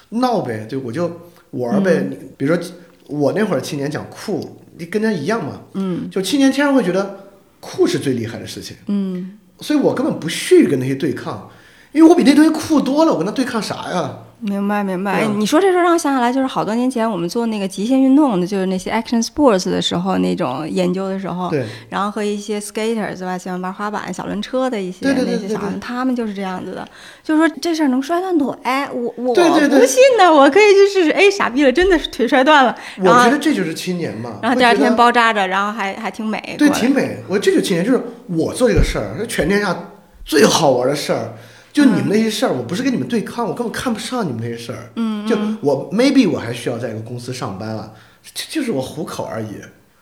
[0.09, 1.09] 闹呗，就我就
[1.51, 2.07] 玩呗。
[2.09, 2.63] 你比如说
[3.07, 5.61] 我那会儿青年讲酷，你跟人家一样嘛。
[5.73, 8.75] 嗯，就青年天然会觉得酷是最厉害的事情。
[8.87, 11.49] 嗯所以我根本不屑于跟那些对抗，
[11.91, 14.17] 因为我比那东西酷多了，我跟他对抗啥呀？
[14.41, 15.25] 明白明白。
[15.37, 26.87] 你说这事儿让我想起来，就是好多年前我们做那个极限运动的，就是那些 action sports 的时候那种研究的时候，对，然后和一些 skaters 吧，喜欢玩滑板、小轮车的一些对对对那些小孩，对对他们就是这样子的，
[27.23, 28.47] 就是说这事儿能摔断腿，
[28.93, 31.11] 我我对对对不信呢，我可以去试试。
[31.11, 34.39] 哎，傻逼了，真的是腿摔断了，然后我觉得这就是青年嘛。
[34.41, 36.55] 然后第二天包扎着，然后还还挺美。
[36.57, 37.17] 对，挺美。
[37.27, 39.75] 我这就青年，就是我做这个事儿，是全天下
[40.23, 41.33] 最好玩的事儿。
[41.79, 44.91] 就你们那些事儿，我不是跟你们对抗，我根本看不上你们那些事儿。
[44.95, 47.93] 嗯，就我 maybe 我还需要在一个公司上班啊，
[48.33, 49.47] 就就是我糊口而已。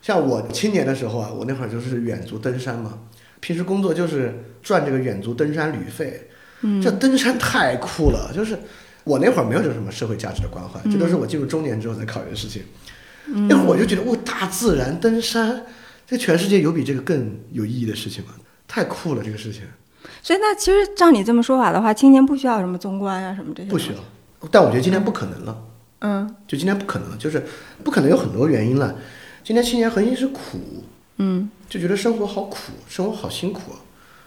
[0.01, 2.97] 像我青年的时候啊，我那会儿就是远足登山嘛，
[3.39, 6.29] 平时工作就是赚这个远足登山旅费。
[6.61, 8.57] 嗯，这登山太酷了，就是
[9.03, 12.63] 我那会儿没有这什么社会价值的关怀，这都是我进入中年之后才考虑的事情。
[13.47, 15.63] 那会儿我就觉得，哇，大自然登山，
[16.07, 18.31] 这全世界有比这个更有意义的事情吗？
[18.67, 19.63] 太酷了，这个事情
[20.21, 23.69] 所以那其实照你这么说法的话，青年不需要什么宗观啊什么这些。
[23.69, 23.97] 不需要。
[24.51, 25.63] 但我觉得今天不可能了，
[25.99, 27.43] 嗯就今天不可能了，就是
[27.83, 28.95] 不可能有很多原因了。
[29.43, 30.59] 今天青年核心是苦，
[31.17, 33.71] 嗯，就觉得生活好苦，生活好辛苦，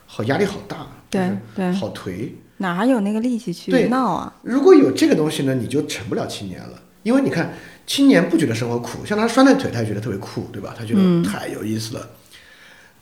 [0.07, 2.31] 好压力好大，对对好颓。
[2.57, 4.35] 哪还有那个力气去闹啊？
[4.43, 7.55] 如果有这个东西呢，你就成不了青年了，因为你看，
[7.87, 10.75] 青年不觉得生活苦，像他摔断腿，他也觉得特别酷，对吧？
[10.77, 12.11] 他觉得太有意思了。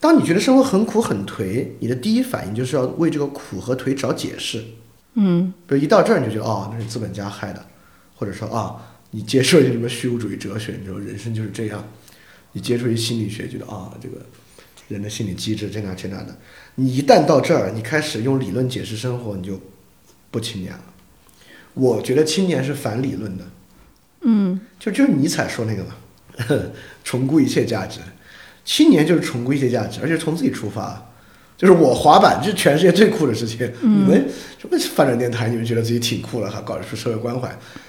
[0.00, 4.64] 当你觉得生活很苦很颓，你的第一反应就是要为这个苦和颓找解释。
[5.14, 7.66] 嗯比如一到这儿你就觉得哦，那是资本家害的，
[8.14, 8.76] 或者说啊，
[9.10, 11.84] 你接受一些什么虚无主义哲学，你说人生就是这样，
[12.52, 14.24] 你接触一些心理学，觉得啊，这个
[14.86, 16.38] 人的心理机制这那这那的，
[16.76, 19.60] 你一旦到这儿，你开始用理论解释生活，你就
[20.30, 20.84] 不青年了。
[21.74, 23.44] 我觉得青年是反理论的，
[24.20, 25.96] 嗯 就就是尼采说那个嘛，
[27.02, 27.98] 重估一切价值。
[28.68, 31.10] 青年就是重归一些价值，而且从自己出发，
[31.56, 33.66] 就是我滑板这是全世界最酷的事情。
[33.80, 37.48] 你们什么翻转电台，你们觉得自己挺酷了，还搞出社会关怀，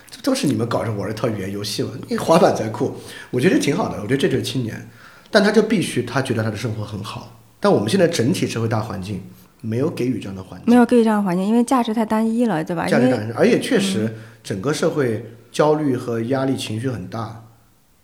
[0.10, 1.90] 这都是你们搞着玩一套语言游戏嘛？
[2.08, 2.96] 你滑板才酷，
[3.30, 3.98] 我觉得挺好的。
[3.98, 4.90] 我觉得这就是青年，
[5.30, 7.38] 但他就必须他觉得他的生活很好。
[7.60, 9.22] 但我们现在整体社会大环境
[9.60, 10.70] 没有给予这样的环境。
[10.70, 12.88] 没有给予这样的环境，因为价值太单一了，对吧？
[12.88, 17.44] 价值感，而且确实整个社会焦虑和压力情绪很大。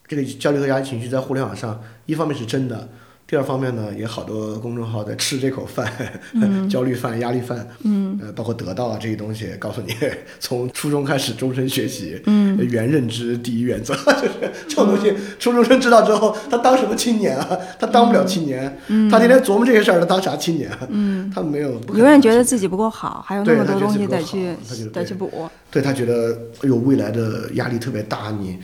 [0.08, 2.88] 这个焦虑和压力情绪在互联网上，一方面是真的，
[3.28, 5.92] 第二方面呢，也好多公众号在吃这口饭，
[6.70, 9.96] 焦虑饭、压力饭，嗯，呃，包括得到啊这些东西，告诉你
[10.40, 14.32] 从初中开始终身学习，嗯，原认知第一原则， 就是
[14.68, 17.58] 这种东西，初中生知道之后，他当什么青年啊？
[17.80, 20.88] 他当不了青年，嗯他天天琢磨这些事儿，他当啥青年啊？
[20.92, 25.50] 嗯，他没有，永远觉得自己不够好，还有那么多东西得去好他觉得对得去补。
[25.72, 28.58] 对他觉得，哎呦，未来的压力特别大，你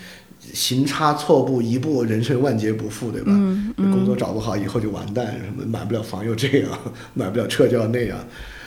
[0.53, 3.27] 行差错步一步，人生万劫不复，对吧？
[3.31, 6.71] 嗯工作找不好，以后就完蛋，什么买不了房又这样，
[7.13, 8.17] 买不了车就要那样，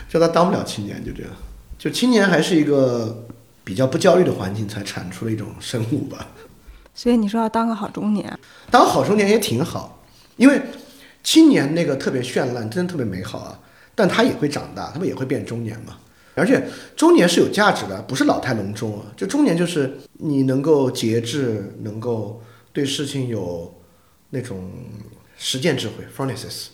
[0.09, 1.30] 就他当不了青年，就这样。
[1.78, 3.26] 就青年还是一个
[3.62, 6.26] 比较不焦虑的环境才产出了一种生物吧。
[6.95, 8.39] 所以你说要当个好中年，
[8.70, 10.03] 当好中年也挺好，
[10.37, 10.61] 因为
[11.22, 13.59] 青年那个特别绚烂，真的特别美好啊。
[13.97, 15.97] 但他也会长大，他们也会变中年嘛。
[16.35, 16.66] 而且
[16.97, 19.07] 中年是有价值的，不是老态龙钟啊。
[19.16, 23.72] 就中年就是你能够节制，能够对事情有
[24.30, 24.70] 那种
[25.37, 26.66] 实践智慧 （phronesis）。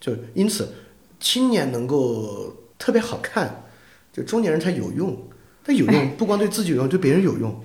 [0.00, 0.68] 就因此，
[1.20, 3.64] 青年能够特别好看，
[4.12, 5.16] 就中年人才有用。
[5.64, 7.64] 他有用不光对自己有用，对别人有用，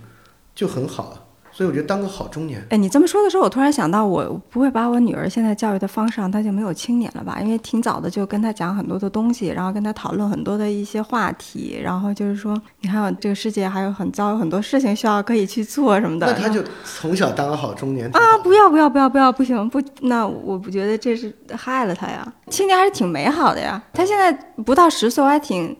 [0.55, 1.20] 就很好。
[1.53, 7.39] 所以我觉得当个好中年，哎，你这么说的时候，我突然想到，我不会把我女儿现在教育的方向，她就没有青年了吧？
[7.41, 16.27] 因为挺早的就跟她讲很多的东西，然后跟她讨论很多的一些话题，然后就是说，你看这个世界还有很糟，有很多事情需要可以去做什么的。
[16.27, 18.37] 那她就从小当个好中年啊！
[18.41, 22.25] 不要不要不要不要，不行不，那我不觉得这是害了她呀。
[22.49, 23.81] 青年还是挺美好的呀。
[23.93, 24.31] 她现在
[24.63, 25.75] 不到十岁，我还挺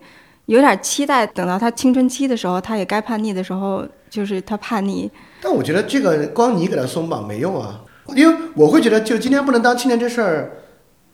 [0.46, 5.10] 有点期待，等到她青春期的时候，她也该叛逆的时候，就是她叛逆。
[5.42, 7.84] 但我觉得这个光你给他松绑没用啊，
[8.14, 10.52] 因为我会觉得，就今天不能当青年这事儿，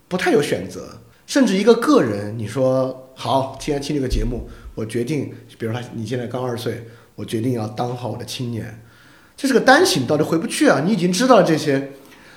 [0.07, 0.87] 不太有选择。
[1.27, 8.83] 甚至一个个人，你说好，今天听这个节目，我决定，比如说你现在刚二十岁，我决定要当好我的青年，
[9.35, 10.83] 这是个单行道，就回不去啊。
[10.85, 11.93] 你已经知道了这些。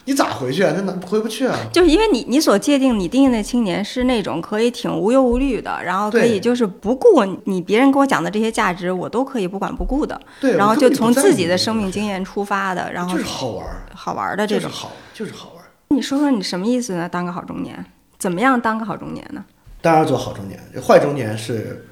[0.06, 0.74] 你咋回去啊？
[0.76, 1.56] 那哪回不去啊？
[1.72, 10.20] 就是因为你你所界定你定义的青年是那种可以挺无忧无虑的，然后可以就是不顾你别人给我讲的这些价值，我都可以不管不顾的。
[10.40, 15.64] 对，然后就从自己的生命经验出发的，然后就是好玩儿，好玩的这种，好就是好玩。
[15.90, 17.08] 你说说你什么意思呢？
[17.08, 17.86] 当个好中年，
[18.18, 19.46] 怎么样当个好中年呢？
[19.82, 21.86] 当然做好中年，坏中年是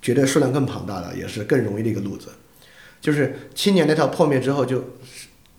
[0.00, 2.28] 绝对数量更庞大的，也是更容易的一个路子。
[3.00, 4.84] 就是青年那套破灭之后，就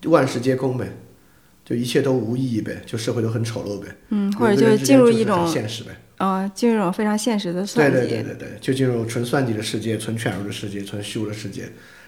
[0.05, 0.87] 万事皆空呗。
[1.67, 11.63] 就一切都无意义呗，就社会都很丑陋呗，嗯，或者就进入一种现实呗，啊，进入一种非常现实的算计，对对对对对，就进入纯算计的世界，纯犬儒的世界，纯虚无的世界，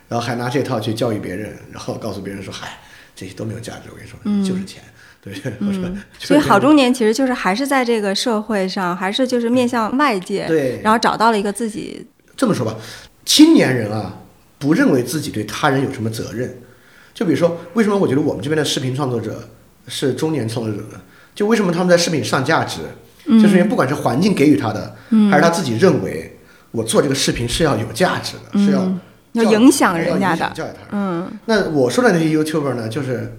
[0.07, 2.79] 然后还拿这套去教育别人，然后告诉别人说，嗨，
[3.13, 4.81] 这些都没有价值，我跟你说，就是钱，
[5.21, 12.07] 对， 嗯，所以好中年其实就是还是在这个社会上，还是就是面向外界，对，然后找到了一个自己。
[12.37, 12.77] 这么说吧，
[13.25, 14.21] 青年人啊，
[14.57, 16.57] 不认为自己对他人有什么责任。
[17.19, 19.43] 就比如说，为什么我觉得我们这边的视频创作者
[19.89, 20.97] 是中年创作者呢？
[21.35, 22.79] 就为什么他们在视频上价值，
[23.25, 24.95] 就是因为不管是环境给予他的，
[25.29, 26.39] 还是他自己认为
[26.71, 28.89] 我做这个视频是要有价值的，是要
[29.33, 30.49] 要影响人家的。
[30.91, 33.35] 嗯，那我说的那些 YouTuber 呢，就是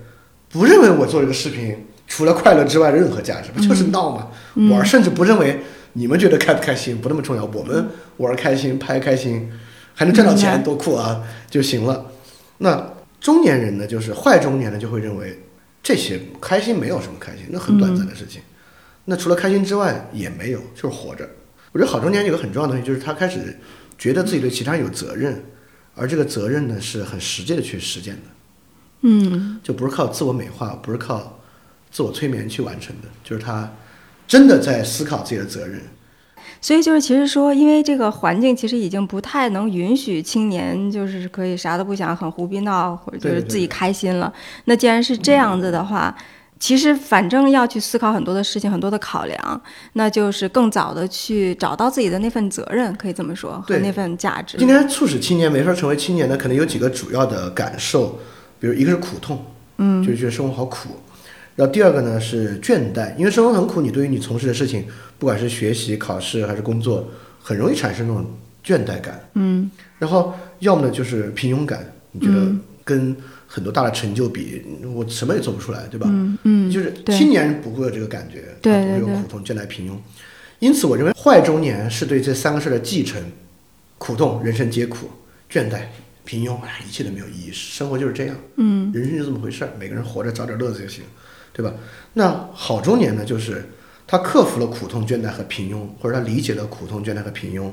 [0.50, 4.26] 不认为我做这个视频除了快乐之外的任何价值，不就是闹吗？
[4.70, 5.62] 我甚至不认为
[5.94, 9.50] 你们觉得开不开心不那么重要，我们玩开心拍开心，
[9.94, 12.04] 还能赚到钱多酷啊就行了。
[12.58, 12.86] 那。
[13.20, 15.38] 中年人呢，就是坏中年呢，就会认为
[15.82, 18.40] 这些开心没有什么开心，那很短暂的事情。
[19.04, 21.28] 那除了开心之外也没有，就是活着。
[21.72, 23.58] 我觉得好中年有个很重要的东西，就是他开始
[23.98, 25.44] 觉得自己对其他人有责任，
[25.94, 28.22] 而这个责任呢是很实际的去实践的。
[29.02, 31.40] 嗯，就不是靠自我美化，不是靠
[31.90, 33.70] 自我催眠去完成的，就是他
[34.26, 35.80] 真的在思考自己的责任。
[36.60, 44.32] 所以就是，其实说，因为这个环境其实已经不太能允许青年就是可以啥都不想，很胡逼闹，或者就是自己开心了。
[44.66, 46.14] 那既然是这样子的话，
[46.58, 49.62] 其实反正要去思考很多的事情，很多的考量，
[49.94, 54.58] 那就是更早的去找到自己的那份责任，可以这么说，和那份价值。
[54.58, 58.18] 今天促使青年没法成为青年的，可能有几个主要的感受，
[58.58, 59.42] 比如一个是苦痛，
[59.78, 60.90] 嗯，就觉得生活好苦。
[61.60, 64.86] 然后第二个呢是倦怠，因为生活很苦，你对于你从事的事情，
[65.18, 67.06] 不管是学习、考试还是工作，
[67.38, 68.24] 很容易产生那种
[68.64, 69.28] 倦怠感。
[69.34, 69.70] 嗯。
[69.98, 72.50] 然后要么呢就是平庸感，你觉得
[72.82, 73.14] 跟
[73.46, 74.62] 很多大的成就比，
[74.94, 76.06] 我什么也做不出来，对吧？
[76.10, 76.70] 嗯嗯。
[76.70, 79.94] 就是青年人不会有这个感觉，对不会有苦痛、倦怠、平庸。
[80.60, 83.22] 因此，我认为坏中年是对这三个事儿的继承：
[83.98, 85.08] 苦痛，人生皆苦；
[85.52, 85.82] 倦怠，
[86.24, 88.36] 平庸，哎，一切都没有意义，生活就是这样。
[88.56, 88.90] 嗯。
[88.94, 91.04] 人生就这么回事儿，每个人活着找点乐子就行。
[91.52, 91.72] 对吧？
[92.14, 93.24] 那好中年呢？
[93.24, 93.68] 就是
[94.06, 97.70] 他克服了苦痛、倦怠和平庸，或者他理解了苦痛、倦怠和平庸。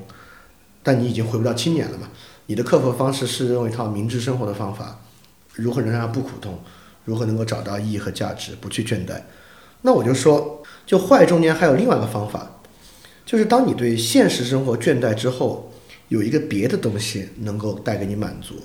[0.84, 2.10] 但你已经回不到青年了嘛？
[2.46, 5.00] 你的克服方式是用一套明智生活的方法，
[5.54, 6.60] 如何能让他不苦痛？
[7.06, 9.22] 如何能够找到意义和价值，不去倦怠？
[9.82, 12.60] 那我就说，就坏中年还有另外一个方法，
[13.26, 15.72] 就是当你对现实生活倦怠之后，
[16.08, 18.56] 有一个别的东西能够带给你满足，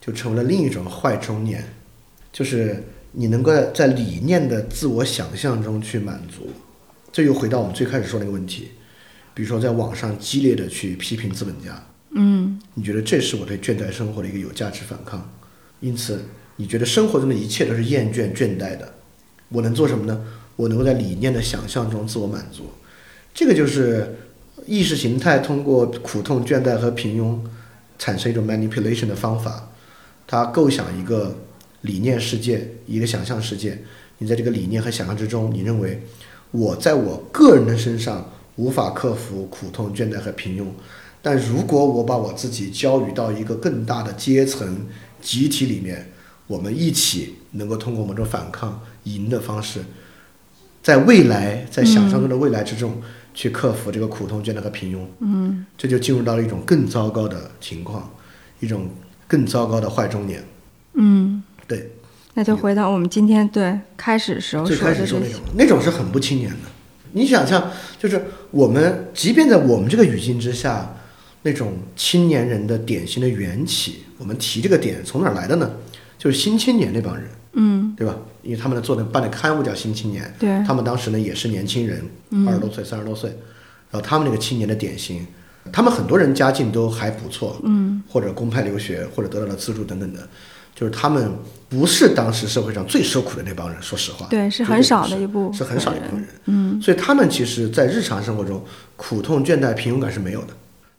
[0.00, 1.62] 就成为了另一种坏中年，
[2.32, 2.82] 就是。
[3.14, 6.48] 你能够在理念的自我想象中去满足，
[7.12, 8.70] 这又回到我们最开始说那个问题，
[9.34, 15.30] 比如说在网上激烈的去批评资本家，嗯，你觉得这是我对倦怠生活的一个有价值反抗，
[15.80, 16.24] 因此
[16.56, 18.94] 你觉得生活中的一切都是厌倦倦怠的，
[19.50, 20.24] 我能做什么呢？
[20.56, 22.70] 我能够在理念的想象中自我满足，
[23.34, 24.16] 这个就是
[24.64, 27.38] 意识形态通过苦痛、倦怠和平庸
[27.98, 29.70] 产生一种 manipulation 的方法，
[30.26, 31.36] 它构想一个。
[31.82, 33.78] 理念世界，一个想象世界。
[34.18, 36.00] 你在这个理念和想象之中，你认为
[36.52, 40.66] 我在我个人的身上无法克服苦痛、倦怠和平庸，
[41.20, 44.86] 但如果我把我自己交予到一个更大的阶层
[45.20, 46.12] 集体里面，
[46.46, 49.80] 我们一起能够通过某种反抗赢的方式，
[50.82, 53.02] 在未来，在想象中的未来之中
[53.34, 55.00] 去克服这个苦痛、倦怠和平庸。
[55.18, 58.08] 嗯，这就进入到了一种更糟糕的情况，
[58.60, 58.88] 一种
[59.26, 60.44] 更糟糕的坏中年。
[60.92, 61.31] 嗯。
[61.66, 61.90] 对，
[62.34, 66.56] 那就回到我们今天对开始时候最开始说那种，那种是很不青年的。
[67.12, 70.96] 你想象，就是我们即便在我们这个语境之下，
[71.42, 75.70] 那种青年人的典型的缘起，我们提这个点从哪儿来的呢？
[76.18, 78.16] 就是新青年那帮人，嗯，对吧？
[78.42, 82.00] 因为他们的做的办的刊物叫《新青年》，对，他们当时呢也是年轻人，
[82.30, 83.28] 嗯二十多岁、三十多岁，
[83.90, 85.26] 然后他们那个青年的典型，
[85.72, 90.26] 他们很多人家境都还不错，嗯，或者公派留学，或者得到了资助等等的，
[90.82, 91.30] 就是他们
[91.68, 98.60] 不是当时社会上最受苦的那帮人，说实话，对，是很少的一部分是很少一部分人，嗯，所以他们其实在日常生活中
[98.96, 100.48] 苦痛、倦怠、平庸感是没有的，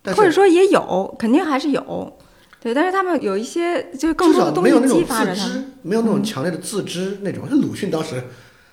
[0.01, 2.17] 但是或者说也有，肯定还是有，
[2.61, 7.43] 对，但是他们有一些就是更多的东西激发着他们，没有那种强烈的自知那种。
[7.49, 8.23] 像鲁迅当时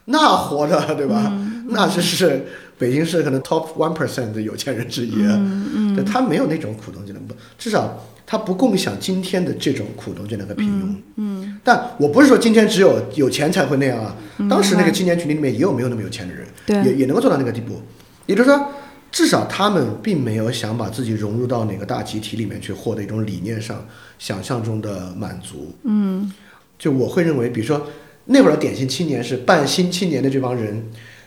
[0.04, 1.26] 那活的，对吧？
[1.32, 1.66] 嗯？
[1.70, 2.46] 那是是
[2.78, 5.96] 北京市可能 top one percent 的有钱人之一，嗯嗯。
[5.96, 8.00] 对他没有那种苦痛艰难，不，至少
[8.30, 10.94] 他不共享今天的这种苦痛艰难和平庸。
[11.16, 17.82] 嗯，但我不是说今天只有有钱才会那样啊，嗯当时那个青年群体里面也有没有那么有钱的人，对也也能够做到那个地步。
[18.26, 18.68] 也就是说，
[19.10, 23.84] 至少他们并没有想把自己融入到哪个大集体里面去，获得一种理念上
[24.16, 25.74] 想象中的满足。
[25.82, 26.32] 嗯
[26.78, 27.84] 就我会认为，比如说
[28.26, 30.84] 那会儿的典型青年是半新青年的这帮人，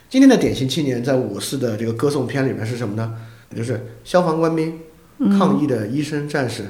[0.08, 3.12] 今天的典型青年在五四的这个歌颂片里面是什么呢？
[3.54, 4.78] 就是消防官兵、
[5.18, 6.64] 嗯抗疫的医生、战士、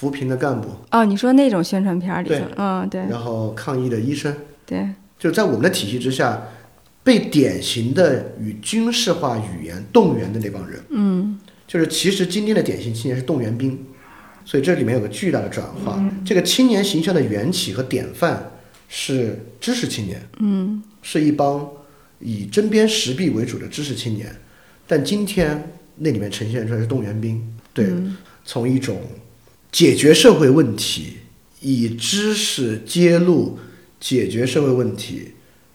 [0.00, 3.02] 扶贫的干部，哦，你说那种宣传片儿里头对，嗯，对。
[3.02, 4.34] 然后抗疫的医生，
[4.64, 4.88] 对，
[5.18, 6.42] 就在我们的体系之下，
[7.04, 11.38] 被典型的与军事化语言动员的那帮人，嗯。
[11.66, 13.78] 就是其实今天的典型青年是动员兵，
[14.46, 16.02] 所以这里面有个巨大的转化。
[16.24, 18.52] 这个青年形象的缘起和典范
[18.88, 20.82] 是知识青年，嗯。
[21.02, 21.68] 是一帮
[22.20, 24.34] 以针砭时弊为主的知识青年，
[24.86, 28.16] 但今天那里面呈现出来是动员兵，对，嗯。
[28.46, 28.98] 从一种
[29.72, 31.14] 解决社会问题、
[31.60, 33.58] 以知识揭露
[33.98, 35.32] 解决社会问题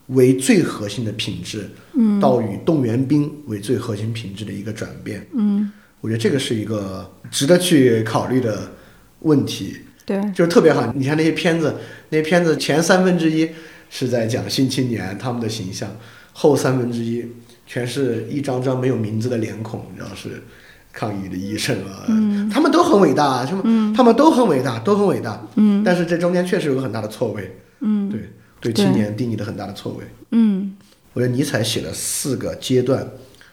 [0.08, 5.26] 为最核心的品质，嗯到以动员兵为最核心品质的一个转变。
[5.34, 5.72] 嗯，
[6.02, 8.72] 我觉得这个是一个值得去考虑的
[9.20, 10.93] 问题，对，就是特别好。
[10.96, 11.76] 你看那些片子，
[12.10, 13.50] 那些片子前三分之一
[13.89, 15.96] 是在讲新青年他们的形象，
[16.34, 17.26] 后三分之一
[17.66, 20.43] 全是一张张没有名字的脸孔，你知道是
[20.96, 22.50] 抗疫的医生啊，嗯。
[22.50, 25.46] 他们都很伟大，什么，他们都很伟大，都很伟大。
[25.56, 25.84] 嗯。
[25.84, 28.10] 但是这中间确实有个很大的错位，嗯。
[28.10, 28.32] 对
[28.62, 28.86] 对，对。
[28.86, 30.06] 青年定义的很大的错位。
[30.32, 30.76] 嗯。
[31.14, 33.06] 我觉得尼采写了四个阶段，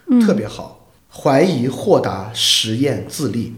[0.07, 0.21] 嗯。
[0.21, 3.55] 特别好：怀疑、豁达、实验、自立。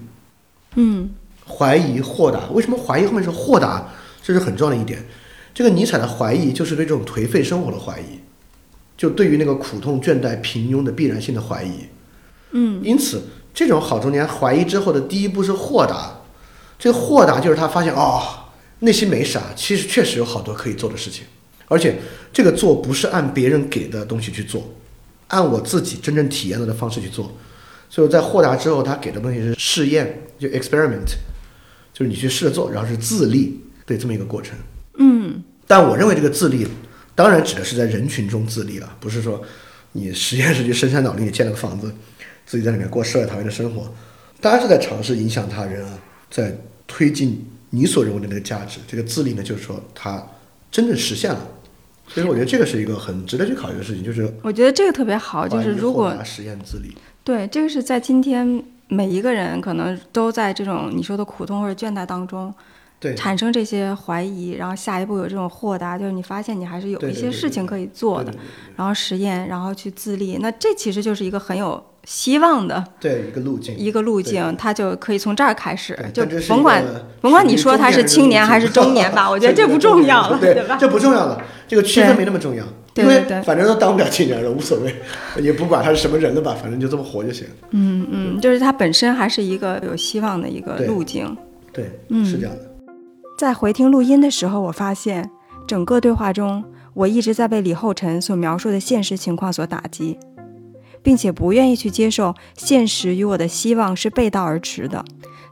[0.76, 1.10] 嗯。
[1.46, 3.86] 怀疑、豁达，为什么怀疑后面是豁达？
[4.22, 5.04] 这是很重要的一点。
[5.52, 8.18] 这个尼采的怀疑就是对这种颓废生活的怀疑，
[8.96, 11.72] 就对于那个苦痛、倦怠、平庸的必然性的怀疑。
[12.52, 12.82] 嗯。
[12.82, 13.22] 因此，
[13.54, 16.20] 这种好中年怀疑之后的第一步是豁达。
[16.78, 18.20] 这个豁达就是他发现哦，
[18.80, 21.24] 内心没啥，其实确实有好多可以做的事情，
[21.68, 21.96] 而且
[22.32, 24.74] 这个做不是按别人给的东西去做，
[25.28, 27.32] 按我自己真正体验到的方式去做。
[27.88, 31.06] 所以在豁达之后，他给的东西是试验，就 experiment，
[31.92, 34.56] 就是你去试着做，然后是自立，对这么一个过程。
[34.98, 36.66] 嗯但我认为这个自立，
[37.14, 39.40] 当然指的是在人群中自立了，不是说
[39.92, 41.94] 你实验室去深山老林里建了个房子，
[42.46, 43.92] 自己在里面过世外桃源的生活，
[44.40, 45.98] 当然是在尝试影响他人啊，
[46.30, 48.80] 在推进你所认为的那个价值。
[48.86, 50.24] 这个自立呢，就是说他
[50.70, 51.40] 真正实现了。
[52.06, 62.52] 所以我觉得这个是一个很值得去考虑的事情，就是我觉得这个特别好，就是如果实验自立，对这个是在今天每一个人可能都在这种你说的苦痛或者倦怠当中
[63.00, 68.30] 对产生这些怀疑，然后下一步有这种豁达，就是你发现你还是有一些事情可以做的，
[68.76, 76.84] 然后实验，然后去自立，那这其实就是一个很有希望的对对一个路径，一个路径，他就可以从这儿开始，就甭管
[77.20, 80.76] 甭管你说他是青年还是 中年吧， 我觉得这不重要了，对吧？
[80.78, 84.94] 这不重要了，这个区分没那么重要，对因为反正都当不了青年人，无所谓，
[85.42, 87.46] 也不管他是什么人了吧， 反正就这么活就行。
[87.70, 91.36] 嗯嗯，就是他本身还是一个有希望的一个路径。
[91.72, 92.62] 对，嗯是这样的。
[93.36, 95.28] 在回听录音的时候，我发现
[95.66, 100.16] 整个对话中，我一直在被李厚辰所描述的现实情况所打击，
[101.04, 105.04] 并且不愿意去接受现实与我的希望是背道而驰的。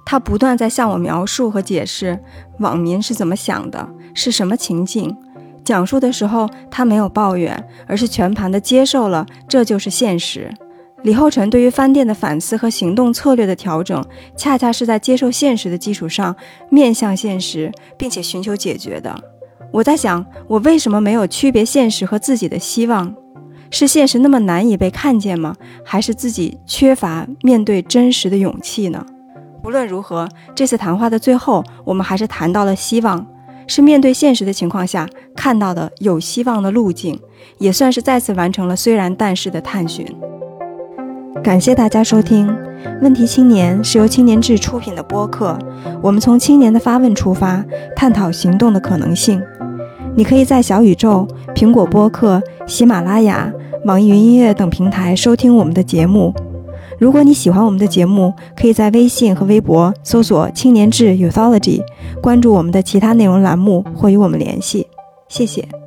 [0.04, 2.18] 他不断在向我描述和解释
[2.58, 5.16] 网民是怎么想的，是什么情境。
[5.64, 10.52] 讲述的时候，他没有抱怨，而是全盘的接受了这就是现实。
[11.02, 14.04] 李厚辰对于饭店的反思和行动策略的调整，
[14.36, 16.34] 恰恰是在接受现实的基础上，
[16.68, 19.22] 面向现实，并且寻求解决的。
[19.72, 23.14] 我在想，我为什么没有区别现实和自己的希望？
[23.72, 25.56] 是现实那么难以被看见吗？
[25.82, 29.04] 还是自己缺乏面对真实的勇气呢？
[29.64, 33.26] 无论如何，这次谈话的最后，我们还是谈到了希望。
[33.66, 37.18] 是面对现实的情况下看到的有希望的路径，
[37.58, 40.06] 也算是再次完成了虽然但是的探寻。
[41.42, 42.48] 感谢大家收听
[43.00, 45.58] 《问题青年》，是由青年志出品的播客。
[46.02, 47.64] 我们从青年的发问出发，
[47.96, 49.42] 探讨行动的可能性。
[50.14, 53.50] 你可以在小宇宙、苹果播客、喜马拉雅、
[53.84, 56.32] 网易云音乐等平台收听我们的节目。
[57.00, 61.82] 如果你喜欢我们的节目，可以在微信和微博搜索“青年志 Youthology”，
[62.22, 64.86] 关注我们的其他内容栏目或与我们联系。
[65.28, 65.81] 谢谢。